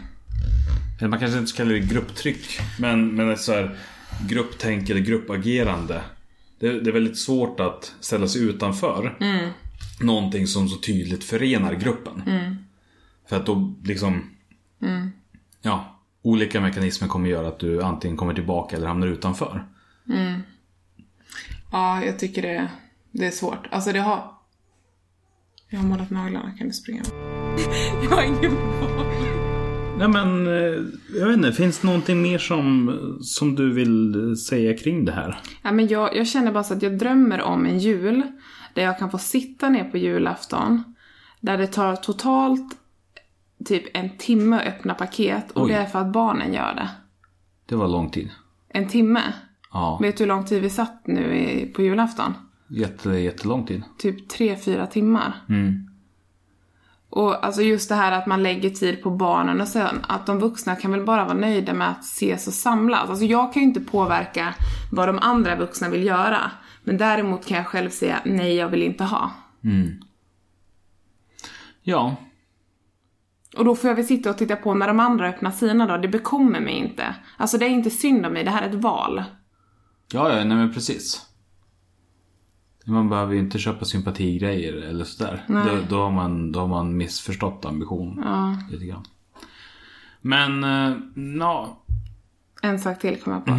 [1.01, 3.77] Man kanske inte ska kalla det grupptryck, men, men så här
[4.27, 6.01] grupptänk eller gruppagerande.
[6.59, 9.17] Det, det är väldigt svårt att ställa sig utanför
[9.99, 12.23] någonting som så tydligt förenar gruppen.
[13.29, 14.29] För att då liksom,
[15.61, 19.65] ja, olika mekanismer kommer göra att du antingen kommer tillbaka eller hamnar utanför.
[21.71, 22.69] Ja, jag tycker det,
[23.11, 23.67] det är svårt.
[23.71, 24.31] Alltså det har...
[25.69, 27.03] Jag har målat naglarna, kan du springa?
[28.03, 29.05] jag har ingen boll.
[29.97, 30.83] Nej men, eh,
[31.19, 35.39] jag vet inte, finns det någonting mer som, som du vill säga kring det här?
[35.61, 38.23] Ja, men jag, jag känner bara så att jag drömmer om en jul
[38.73, 40.95] där jag kan få sitta ner på julafton.
[41.41, 42.78] Där det tar totalt
[43.65, 45.71] typ en timme att öppna paket och Oj.
[45.71, 46.89] det är för att barnen gör det.
[47.65, 48.29] Det var lång tid.
[48.69, 49.21] En timme?
[49.73, 52.33] Ja, Vet du hur lång tid vi satt nu i, på julafton?
[52.67, 53.83] jätte, jättelång tid.
[53.97, 55.33] Typ tre, fyra timmar.
[55.49, 55.89] Mm.
[57.09, 60.39] Och alltså just det här att man lägger tid på barnen och sen att de
[60.39, 63.09] vuxna kan väl bara vara nöjda med att ses och samlas.
[63.09, 64.55] Alltså jag kan ju inte påverka
[64.91, 66.51] vad de andra vuxna vill göra.
[66.83, 69.31] Men däremot kan jag själv säga nej, jag vill inte ha.
[71.81, 72.15] Ja,
[73.57, 75.97] Och då får jag väl sitta och titta på när de andra öppnar sina då.
[75.97, 77.15] Det bekommer mig inte.
[77.37, 79.23] Alltså det är inte synd om mig, det här är ett val.
[80.13, 81.25] Ja, ja, nej men precis.
[82.85, 85.43] Man behöver ju inte köpa sympatigrejer eller sådär.
[85.47, 88.21] Då, då, har man, då har man missförstått ambition.
[88.25, 88.57] Ja.
[88.71, 89.05] Lite grann.
[90.21, 90.97] Men, eh,
[91.39, 91.83] ja.
[92.61, 93.57] En sak till kom jag på.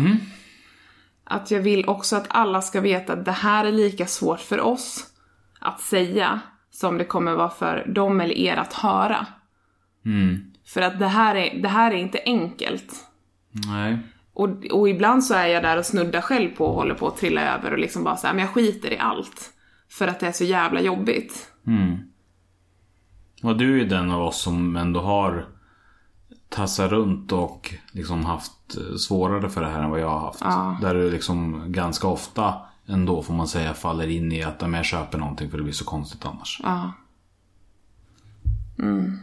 [1.25, 4.61] Att jag vill också att alla ska veta att det här är lika svårt för
[4.61, 5.07] oss
[5.59, 9.27] att säga som det kommer vara för dem eller er att höra.
[10.65, 12.95] För att det här är, det här är inte enkelt.
[13.51, 13.99] Nej.
[14.33, 17.17] Och, och ibland så är jag där och snuddar själv på och håller på att
[17.17, 19.53] trilla över och liksom bara säga men jag skiter i allt.
[19.89, 21.53] För att det är så jävla jobbigt.
[23.43, 25.47] Och du är den av oss som ändå har
[26.49, 30.41] tassat runt och liksom haft eh, svårare för det här än vad jag har haft.
[30.83, 32.55] Där du liksom ganska ofta
[32.87, 35.85] ändå får man säga faller in i att jag köper någonting för det blir så
[35.85, 36.61] konstigt annars.
[36.63, 36.93] Ja.
[38.79, 39.19] Mm.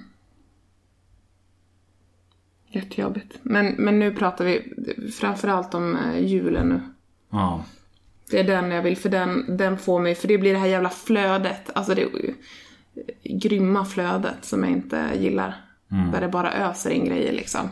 [2.78, 3.40] Jättejobbigt.
[3.42, 4.74] Men, men nu pratar vi
[5.20, 6.82] framförallt om eh, julen nu.
[7.30, 7.64] Ja.
[8.32, 10.68] Det är den jag vill, för den, den får mig, för det blir det här
[10.68, 12.34] jävla flödet, alltså det eh,
[13.24, 15.56] grymma flödet som jag inte gillar.
[16.12, 17.70] Där det bara öser in grejer liksom.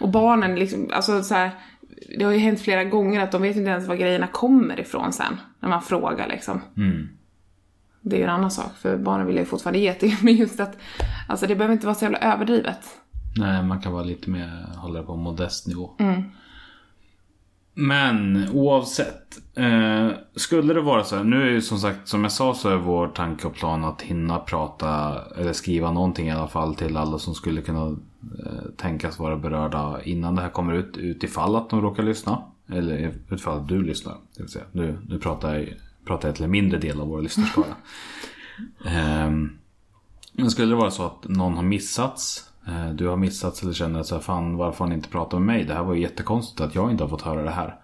[0.00, 1.50] Och barnen liksom, alltså så här,
[2.18, 5.12] det har ju hänt flera gånger att de vet inte ens var grejerna kommer ifrån
[5.12, 5.36] sen.
[5.60, 6.60] När man frågar liksom.
[8.00, 10.16] Det är ju en annan sak, för barnen vill ju fortfarande ge till.
[10.22, 10.78] Men just att,
[11.28, 12.80] alltså det behöver inte vara så jävla överdrivet.
[13.36, 15.90] Nej, man kan vara lite mer, hålla det på modest nivå.
[17.74, 19.38] Men oavsett.
[19.54, 21.24] Eh, skulle det vara så här.
[21.24, 24.02] Nu är ju som sagt, som jag sa så är vår tanke och plan att
[24.02, 27.86] hinna prata eller skriva någonting i alla fall till alla som skulle kunna
[28.46, 30.96] eh, tänkas vara berörda innan det här kommer ut.
[30.96, 32.42] Utifall att de råkar lyssna.
[32.68, 34.14] Eller utifall att du lyssnar.
[34.36, 34.64] Det vill säga.
[34.72, 35.68] Nu, nu pratar, jag,
[36.06, 37.66] pratar jag till en mindre del av vår lyssnarskara.
[38.86, 39.50] Ehm,
[40.32, 42.53] men skulle det vara så att någon har missats eh,
[42.94, 45.46] du har missats eller känner att så här, fan varför har ni inte pratat med
[45.56, 45.64] mig?
[45.64, 47.76] Det här var ju jättekonstigt att jag inte har fått höra det här.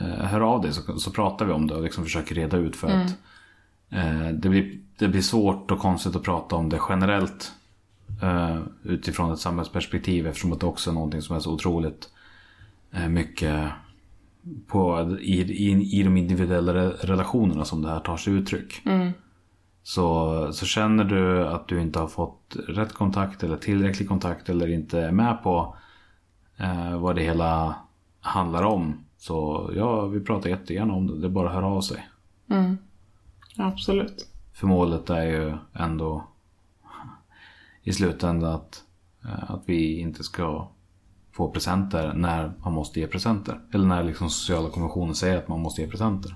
[0.00, 2.76] Eh, Hör av dig så, så pratar vi om det och liksom försöker reda ut
[2.76, 3.10] för att
[3.90, 7.52] eh, det, blir, det blir svårt och konstigt att prata om det generellt.
[8.22, 12.08] Eh, utifrån ett samhällsperspektiv eftersom att det också är någonting som är så otroligt
[12.92, 13.68] eh, mycket
[14.66, 18.82] på, i, i, i de individuella re- relationerna som det här tar sig uttryck.
[19.88, 24.68] Så, så känner du att du inte har fått rätt kontakt eller tillräcklig kontakt eller
[24.70, 25.76] inte är med på
[26.56, 27.74] eh, vad det hela
[28.20, 29.04] handlar om.
[29.16, 31.20] Så ja, vi pratar jättegärna om det.
[31.20, 32.08] Det är bara att höra av sig.
[33.56, 34.28] Absolut.
[34.52, 36.24] För målet är ju ändå
[37.82, 38.82] i slutändan att,
[39.24, 40.68] eh, att vi inte ska
[41.32, 43.60] få presenter när man måste ge presenter.
[43.72, 46.34] Eller när liksom sociala konventioner säger att man måste ge presenter.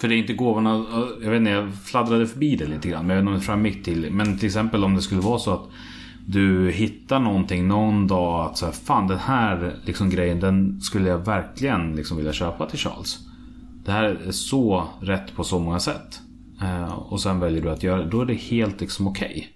[0.00, 0.84] För det är inte gåvorna,
[1.22, 3.06] jag vet inte, jag fladdrade förbi det lite grann.
[3.06, 4.12] Men jag vet inte om det framgick till.
[4.12, 5.68] Men till exempel om det skulle vara så att
[6.26, 11.08] du hittar någonting någon dag att så här, fan den här liksom grejen den skulle
[11.08, 13.18] jag verkligen liksom vilja köpa till Charles.
[13.84, 16.20] Det här är så rätt på så många sätt.
[16.62, 18.10] Eh, och sen väljer du att göra det.
[18.10, 19.48] Då är det helt liksom okej.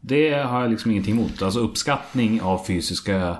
[0.00, 1.42] Det har jag liksom ingenting emot.
[1.42, 3.36] Alltså uppskattning av fysiska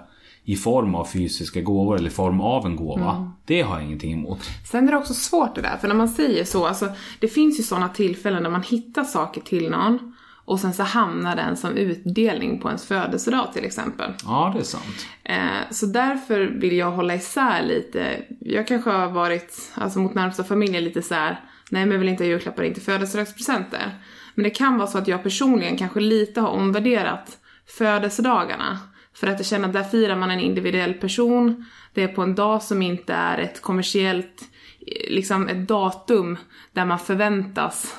[0.47, 3.33] i form av fysiska gåvor eller i form av en gåva.
[3.45, 4.39] Det har jag ingenting emot.
[4.71, 6.89] Sen är det också svårt det där, för när man säger så, alltså
[7.21, 10.15] det finns ju sådana tillfällen där man hittar saker till någon
[10.47, 14.13] och sen så hamnar den som utdelning på ens födelsedag till exempel.
[14.25, 15.07] Ja, det är sant.
[15.25, 18.23] Eh, så därför vill jag hålla isär lite.
[18.41, 21.41] Jag kanske har varit, alltså mot närmsta familjen lite så här.
[21.71, 23.99] nej men jag vill inte ha julklappar, inte födelsedagspresenter.
[24.35, 27.39] Men det kan vara så att jag personligen kanske lite har omvärderat
[27.79, 28.79] födelsedagarna.
[29.17, 31.65] För att jag känner att där firar man en individuell person.
[31.95, 34.43] Det är på en dag som inte är ett kommersiellt,
[34.87, 36.39] eh, liksom ett datum
[36.73, 37.97] där man förväntas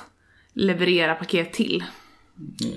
[0.52, 1.84] leverera paket till.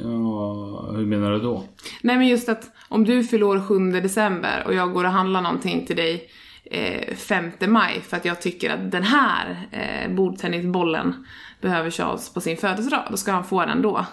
[0.04, 1.64] Ja, hur menar du då?
[2.02, 5.42] Nej men just att om du fyller år 7 december och jag går och handlar
[5.42, 6.30] någonting till dig
[6.64, 11.26] eh, 5 maj för att jag tycker att den här eh, bordtennisbollen
[11.62, 14.06] behöver Charles på sin födelsedag, då ska han få den då.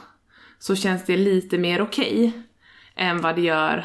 [0.58, 2.32] Så känns det lite mer okej
[2.96, 3.84] än vad det gör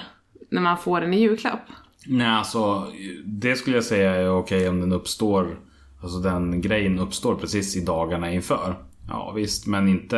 [0.53, 1.61] när man får den i julklapp.
[2.07, 2.87] Nej, alltså
[3.25, 5.59] det skulle jag säga är okej om den uppstår.
[6.01, 8.75] Alltså den grejen uppstår precis i dagarna inför.
[9.07, 10.17] Ja visst, men inte...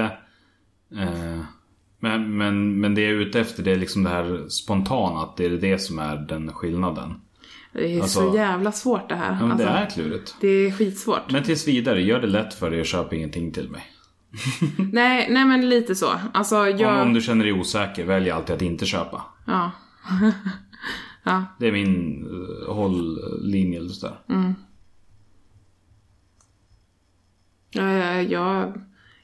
[0.97, 1.39] Eh,
[1.99, 5.19] men, men, men det jag är ute efter det är liksom det här spontana.
[5.19, 7.13] Att det är det som är den skillnaden.
[7.73, 9.31] Det är Alltså- så jävla svårt det här.
[9.31, 10.35] Ja, men Alltså, det är klurigt.
[10.41, 11.31] det är skitsvårt.
[11.31, 13.83] Men tills vidare, gör det lätt för dig och köp ingenting till mig.
[14.91, 16.07] Nej, nej men lite så.
[16.33, 16.93] Alltså jag...
[16.95, 19.21] Om, om du känner dig osäker, välj alltid att inte köpa.
[19.45, 19.71] Ja.
[21.23, 21.45] ja.
[21.59, 23.79] Det är min uh, hålllinje.
[23.79, 24.19] eller så där.
[27.75, 28.73] Ja, ja, jag,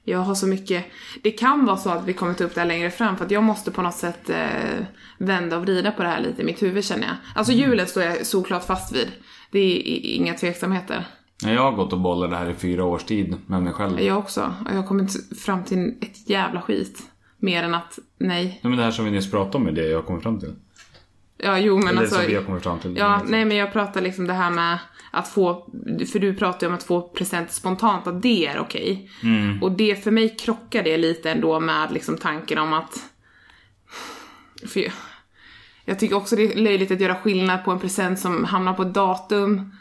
[0.03, 0.85] jag har så mycket...
[1.21, 3.31] Det kan vara så att vi kommer ta upp det här längre fram för att
[3.31, 4.85] jag måste på något sätt eh,
[5.17, 7.15] vända och vrida på det här lite i mitt huvud känner jag.
[7.35, 9.07] Alltså julen står jag såklart fast vid.
[9.51, 9.81] Det är
[10.15, 11.07] inga tveksamheter.
[11.43, 14.01] Jag har gått och bollat det här i fyra års tid med mig själv.
[14.01, 14.53] Jag också.
[14.65, 17.03] Och jag har kommit fram till ett jävla skit.
[17.37, 18.45] Mer än att, nej.
[18.45, 20.39] Nej, men det här som vi nyss pratade om är det jag har kommit fram
[20.39, 20.55] till.
[21.43, 22.15] Ja, jo men Eller alltså.
[22.15, 22.97] som vi har kommit fram till.
[22.97, 24.77] Ja, nej men jag pratar liksom det här med
[25.11, 25.69] att få,
[26.11, 29.09] för du pratar ju om att få presenter spontant, att det är okej.
[29.61, 32.97] Och det, för mig krockar det lite ändå med liksom tanken om att,
[34.67, 34.91] för jag,
[35.85, 38.81] jag tycker också det är löjligt att göra skillnad på en present som hamnar på
[38.81, 39.71] ett datum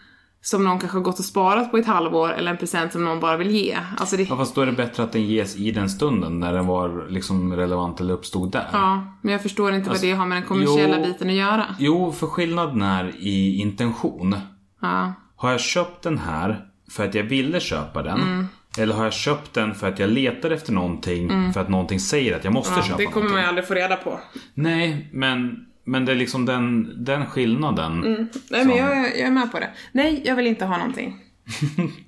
[0.43, 3.21] som någon kanske har gått och sparat på ett halvår eller en present som någon
[3.21, 3.77] bara vill ge.
[3.99, 6.53] Alltså det, Ja, fast då är det bättre att den ges i den stunden när
[6.53, 8.67] den var liksom relevant eller uppstod där.
[8.73, 11.05] ja, men jag förstår inte vad det har med den kommersiella jo.
[11.05, 11.65] biten att göra.
[11.79, 14.37] Jo, för skillnaden är i intention.
[14.83, 15.13] Ja.
[15.37, 18.21] Har jag köpt den här för att jag ville köpa den?
[18.21, 18.47] Mm.
[18.79, 22.37] Eller har jag köpt den för att jag letar efter någonting för att någonting säger
[22.37, 22.83] att jag måste Mm.
[22.83, 23.33] Ja, köpa det kommer någonting?
[23.35, 24.21] man ju aldrig få reda på.
[24.55, 28.01] Nej, men, men det är liksom den, den skillnaden.
[28.01, 29.71] Nej men som- jag, jag är med på det.
[29.93, 31.21] Nej, jag vill inte ha någonting.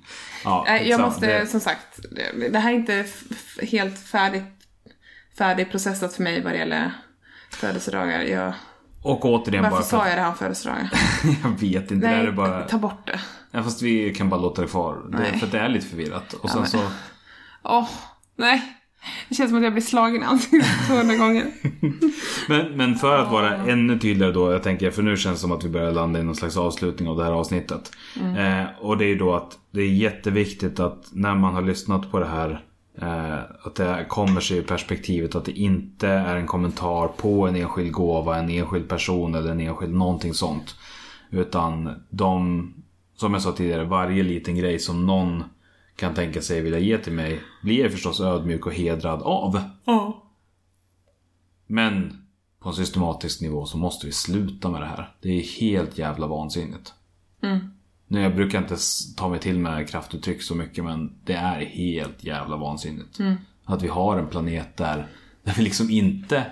[0.45, 1.03] Ja, Nej, jag exakt.
[1.03, 3.05] måste, Det- som sagt, det, det här är inte
[3.61, 4.43] helt färdigt,
[5.37, 6.91] färdigprocessat för mig vad det gäller
[7.51, 8.21] födelsedagar.
[8.21, 8.53] Jag,
[9.03, 10.89] Och återigen varför bara för sa jag det här om födelsedagar?
[11.43, 12.63] Jag vet inte, det Nej, är bara...
[12.63, 13.19] ta bort det.
[13.51, 15.01] Ja, fast vi kan bara låta det kvar.
[15.11, 15.39] Det, Nej.
[15.39, 16.33] för det är lite förvirrat.
[16.33, 16.87] Och sen men- så...
[17.63, 17.89] Åh,
[18.35, 18.77] nej.
[19.29, 21.45] Det känns som att jag blir slagen i ansiktet 200 gånger.
[22.49, 25.51] Men, men för att vara ännu tydligare då, jag tänker, för nu känns det som
[25.51, 27.91] att vi börjar landa i någon slags avslutning av det här avsnittet.
[28.15, 32.11] Eh, och det är ju då att det är jätteviktigt att när man har lyssnat
[32.11, 32.65] på det här
[33.01, 37.55] eh, att det kommer sig i perspektivet att det inte är en kommentar på en
[37.55, 40.75] enskild gåva, en enskild person eller en enskild någonting sånt.
[41.29, 42.73] Utan de,
[43.15, 45.43] som jag sa tidigare, varje liten grej som någon
[45.95, 49.61] kan tänka sig vilja ge till mig blir jag förstås ödmjuk och hedrad av.
[49.85, 50.23] Ja.
[51.67, 52.23] Men
[52.59, 55.15] på en systematisk nivå så måste vi sluta med det här.
[55.21, 56.93] Det är helt jävla vansinnigt.
[58.07, 58.77] Nu, jag brukar inte
[59.17, 63.19] ta mig till med kraftuttryck så mycket men det är helt jävla vansinnigt.
[63.65, 65.07] Att vi har en planet där,
[65.43, 66.45] där vi liksom inte,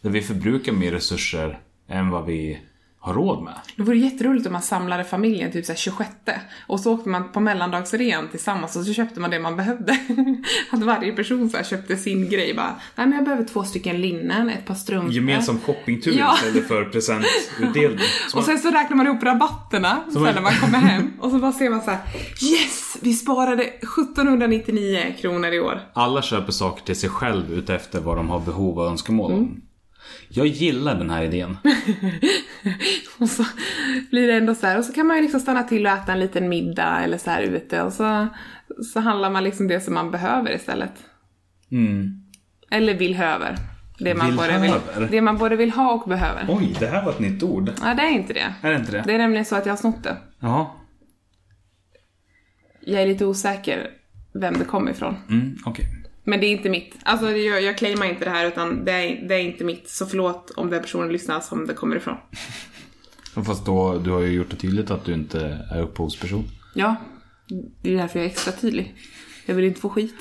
[0.00, 2.60] där vi förbrukar mer resurser än vad vi
[3.06, 3.54] har råd med.
[3.76, 6.10] Det vore jätteroligt om man samlade familjen typ såhär 26
[6.66, 9.98] och så åkte man på mellandagsrean tillsammans och så köpte man det man behövde.
[10.70, 14.00] Att varje person så här köpte sin grej bara, nej men jag behöver två stycken
[14.00, 15.12] linnen, ett par strumpor.
[15.12, 16.34] Gemensam shoppingtur Ja.
[16.34, 17.98] istället för presentutdelning.
[18.34, 21.52] Och sen så räknar man ihop rabatterna sen när man kommer hem och så bara
[21.52, 21.98] ser man så här:
[22.52, 22.96] yes!
[23.00, 25.80] Vi sparade 1799 kronor i år.
[25.92, 29.60] Alla köper saker till sig själv utefter vad de har behov och önskemål om.
[30.28, 31.56] Jag gillar den här idén.
[33.18, 33.44] Och så
[34.10, 36.12] blir det ändå så här, och så kan man ju liksom stanna till och äta
[36.12, 38.26] en liten middag eller så här ute och så,
[38.92, 40.92] så handlar man liksom det som man behöver istället.
[41.70, 42.22] Mm.
[42.70, 43.56] Eller vill höver.
[43.98, 45.08] Det man, både vill, Villhöver?
[45.10, 46.46] det man både vill ha och behöver.
[46.48, 47.72] Oj, det här var ett nytt ord.
[47.82, 48.54] Ja, det är inte det.
[48.62, 49.02] Är det inte det?
[49.06, 50.16] Det är nämligen så att jag har snott det.
[50.40, 50.66] Jaha.
[52.80, 53.90] Jag är lite osäker
[54.34, 55.16] vem det kommer ifrån.
[55.30, 55.84] Mm, okej.
[56.28, 56.96] Men det är inte mitt.
[57.02, 59.88] Alltså jag, jag claimar inte det här utan det är, det är inte mitt.
[59.88, 62.16] Så förlåt om den personen lyssnar som det kommer ifrån.
[63.46, 66.44] Fast då, du har ju gjort det tydligt att du inte är upphovsperson.
[66.74, 66.96] Ja,
[67.82, 68.94] det är därför jag är extra tydlig.
[69.46, 70.14] Jag vill inte få skit.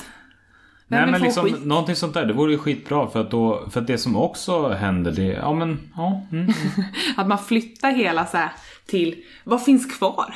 [0.87, 1.65] Vem Nej men få liksom skit?
[1.65, 4.69] någonting sånt där, det vore ju skitbra för att då, för att det som också
[4.69, 6.27] händer det, ja men, ja.
[6.31, 6.53] Mm.
[7.17, 8.51] Att man flyttar hela så här
[8.85, 10.35] till, vad finns kvar?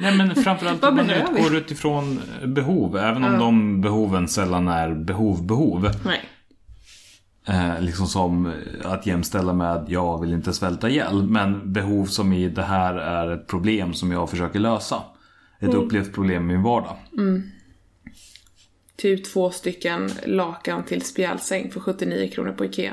[0.00, 1.14] Nej men framförallt om man vi?
[1.14, 5.90] utgår utifrån behov, även om de behoven sällan är behov, behov.
[6.04, 6.20] Nej.
[7.48, 8.52] Eh, liksom som
[8.84, 11.22] att jämställa med jag vill inte svälta ihjäl.
[11.22, 15.02] Men behov som i det här är ett problem som jag försöker lösa.
[15.60, 16.96] Ett upplevt problem i min vardag.
[18.96, 22.92] Typ två stycken lakan till spjälsäng för 79 kronor på Ikea.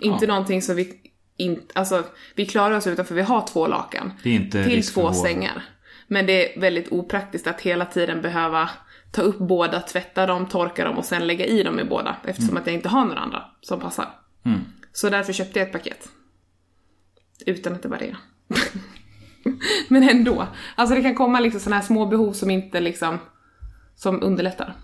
[0.00, 1.00] Inte någonting som vi
[1.36, 2.04] inte, alltså
[2.34, 4.12] vi klarar oss utan för vi har två lakan.
[4.22, 5.64] Till två sängar.
[6.08, 8.70] Men det är väldigt opraktiskt att hela tiden behöva
[9.10, 12.16] ta upp båda, tvätta dem, torka dem och sen lägga i dem i båda.
[12.24, 14.08] Eftersom att jag inte har några andra som passar.
[14.44, 14.60] Mm.
[14.92, 16.08] Så därför köpte jag ett paket.
[17.46, 18.16] Utan att det var det.
[19.88, 20.46] Men ändå.
[20.74, 23.18] Alltså det kan komma liksom sådana här små behov som inte liksom,
[23.94, 24.74] som underlättar.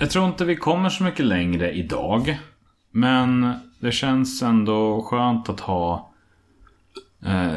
[0.00, 2.38] Jag tror inte vi kommer så mycket längre idag.
[2.90, 6.09] Men det känns ändå skönt att ha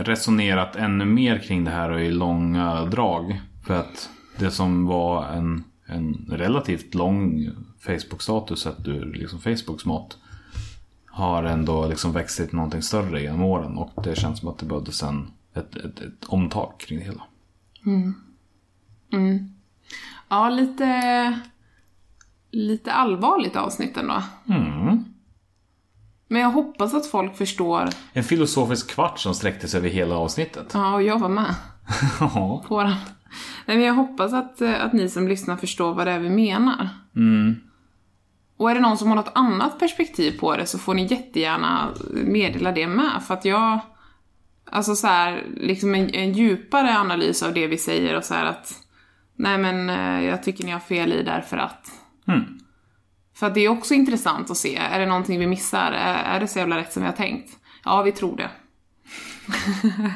[0.03, 3.41] resonerat ännu mer kring det här och i långa drag.
[3.65, 7.49] För att det som var en, en relativt lång
[7.79, 10.17] Facebook-status sett ur liksom Facebooks mått
[11.05, 14.65] har ändå liksom växt till någonting större genom åren och det känns som att det
[14.65, 17.23] behövdes en, ett, ett, ett omtag kring det hela.
[20.29, 21.39] Ja, lite,
[22.51, 24.23] lite allvarligt avsnitt ändå.
[24.49, 25.02] Mm.
[26.33, 27.89] Men jag hoppas att folk förstår.
[28.13, 30.71] En filosofisk kvart som sträckte sig över hela avsnittet.
[30.73, 31.55] Ja, och jag var med
[32.19, 32.63] Ja.
[32.67, 32.95] på den.
[33.65, 36.29] Nej, men jag hoppas att, eh, att ni som lyssnar förstår vad det är vi
[36.29, 36.89] menar.
[37.15, 37.55] Mm.
[38.57, 41.89] Och är det någon som har något annat perspektiv på det så får ni jättegärna
[42.11, 43.23] meddela det med.
[43.27, 43.79] För att jag...
[44.71, 48.45] Alltså så här, liksom en, en djupare analys av det vi säger och så här
[48.45, 48.73] att...
[49.35, 51.87] Nej men eh, jag tycker ni har fel i därför att...
[52.27, 52.59] Mm.
[53.35, 54.75] För att det är också intressant att se.
[54.75, 55.91] Är det någonting vi missar?
[55.91, 57.57] Är, är det så jävla rätt som vi har tänkt?
[57.85, 58.49] Ja, vi tror det.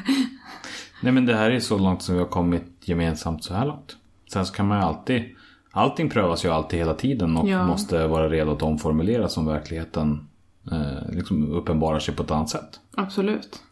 [1.02, 3.96] Nej men det här är så långt som vi har kommit gemensamt så här långt.
[4.32, 5.34] Sen så kan man ju alltid
[5.70, 7.66] Allting prövas ju alltid hela tiden och Ja.
[7.66, 10.28] måste vara redo att omformuleras om verkligheten
[10.72, 12.80] eh, liksom uppenbarar sig på ett annat sätt.
[12.96, 13.62] Absolut.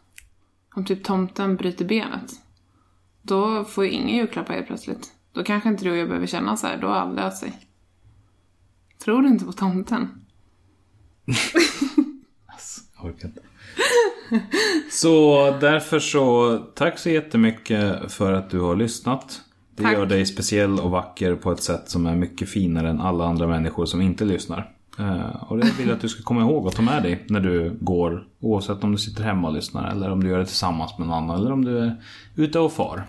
[0.75, 2.31] Om typ tomten bryter benet.
[3.21, 5.11] Då får ju ingen julklappar helt plötsligt.
[5.33, 6.77] Då kanske inte du och jag behöver känna så här.
[6.77, 7.53] Då har allt löst sig.
[9.03, 10.07] Tror du inte på tomten?
[12.47, 13.41] Alltså, jag orkar inte.
[14.91, 19.41] Så därför så tack så jättemycket för att du har lyssnat.
[19.75, 19.93] Det Tack.
[19.93, 23.47] gör dig speciell och vacker på ett sätt som är mycket finare än alla andra
[23.47, 24.71] människor som inte lyssnar.
[24.99, 27.39] Eh, och det vill jag att du ska komma ihåg och ta med dig när
[27.39, 28.27] du går.
[28.39, 31.17] Oavsett om du sitter hemma och lyssnar eller om du gör det tillsammans med någon
[31.23, 31.95] annan eller om du är
[32.35, 33.03] ute och far.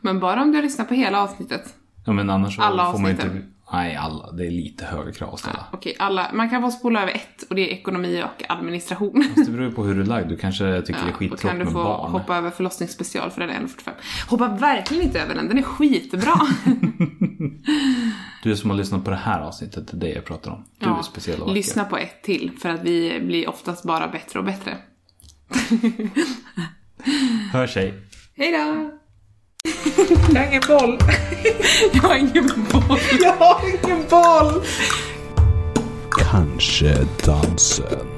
[0.00, 1.74] Men bara om du lyssnar på hela avsnittet.
[2.06, 3.42] Ja men annars Alla får man inte...
[3.72, 5.64] Nej alla, det är lite högre krav att ställa.
[5.72, 6.30] Okej, alla.
[6.32, 9.24] Man kan få spola över ett och det är ekonomi och administration.
[9.36, 10.28] Det beror på hur du är lagd.
[10.28, 12.10] Du kanske tycker det är Ja, då skittråkigt kan du med få barn.
[12.12, 13.90] hoppa över förlossningsspecial för den är 1,45.
[14.28, 16.34] Hoppa verkligen inte över den, den är skitbra.
[18.42, 20.64] Du som har lyssnat på det här avsnittet, det är det jag pratar om.
[20.78, 24.38] Du är speciell och lyssna på ett till för att vi blir oftast bara bättre
[24.38, 24.76] och bättre.
[27.52, 27.94] Hör sig.
[28.36, 28.97] Hej då!
[30.34, 30.98] Jag har ingen boll.
[31.92, 32.98] Jag har ingen boll.
[33.20, 34.62] Jag har ingen boll!
[36.10, 38.17] Kanske dansen.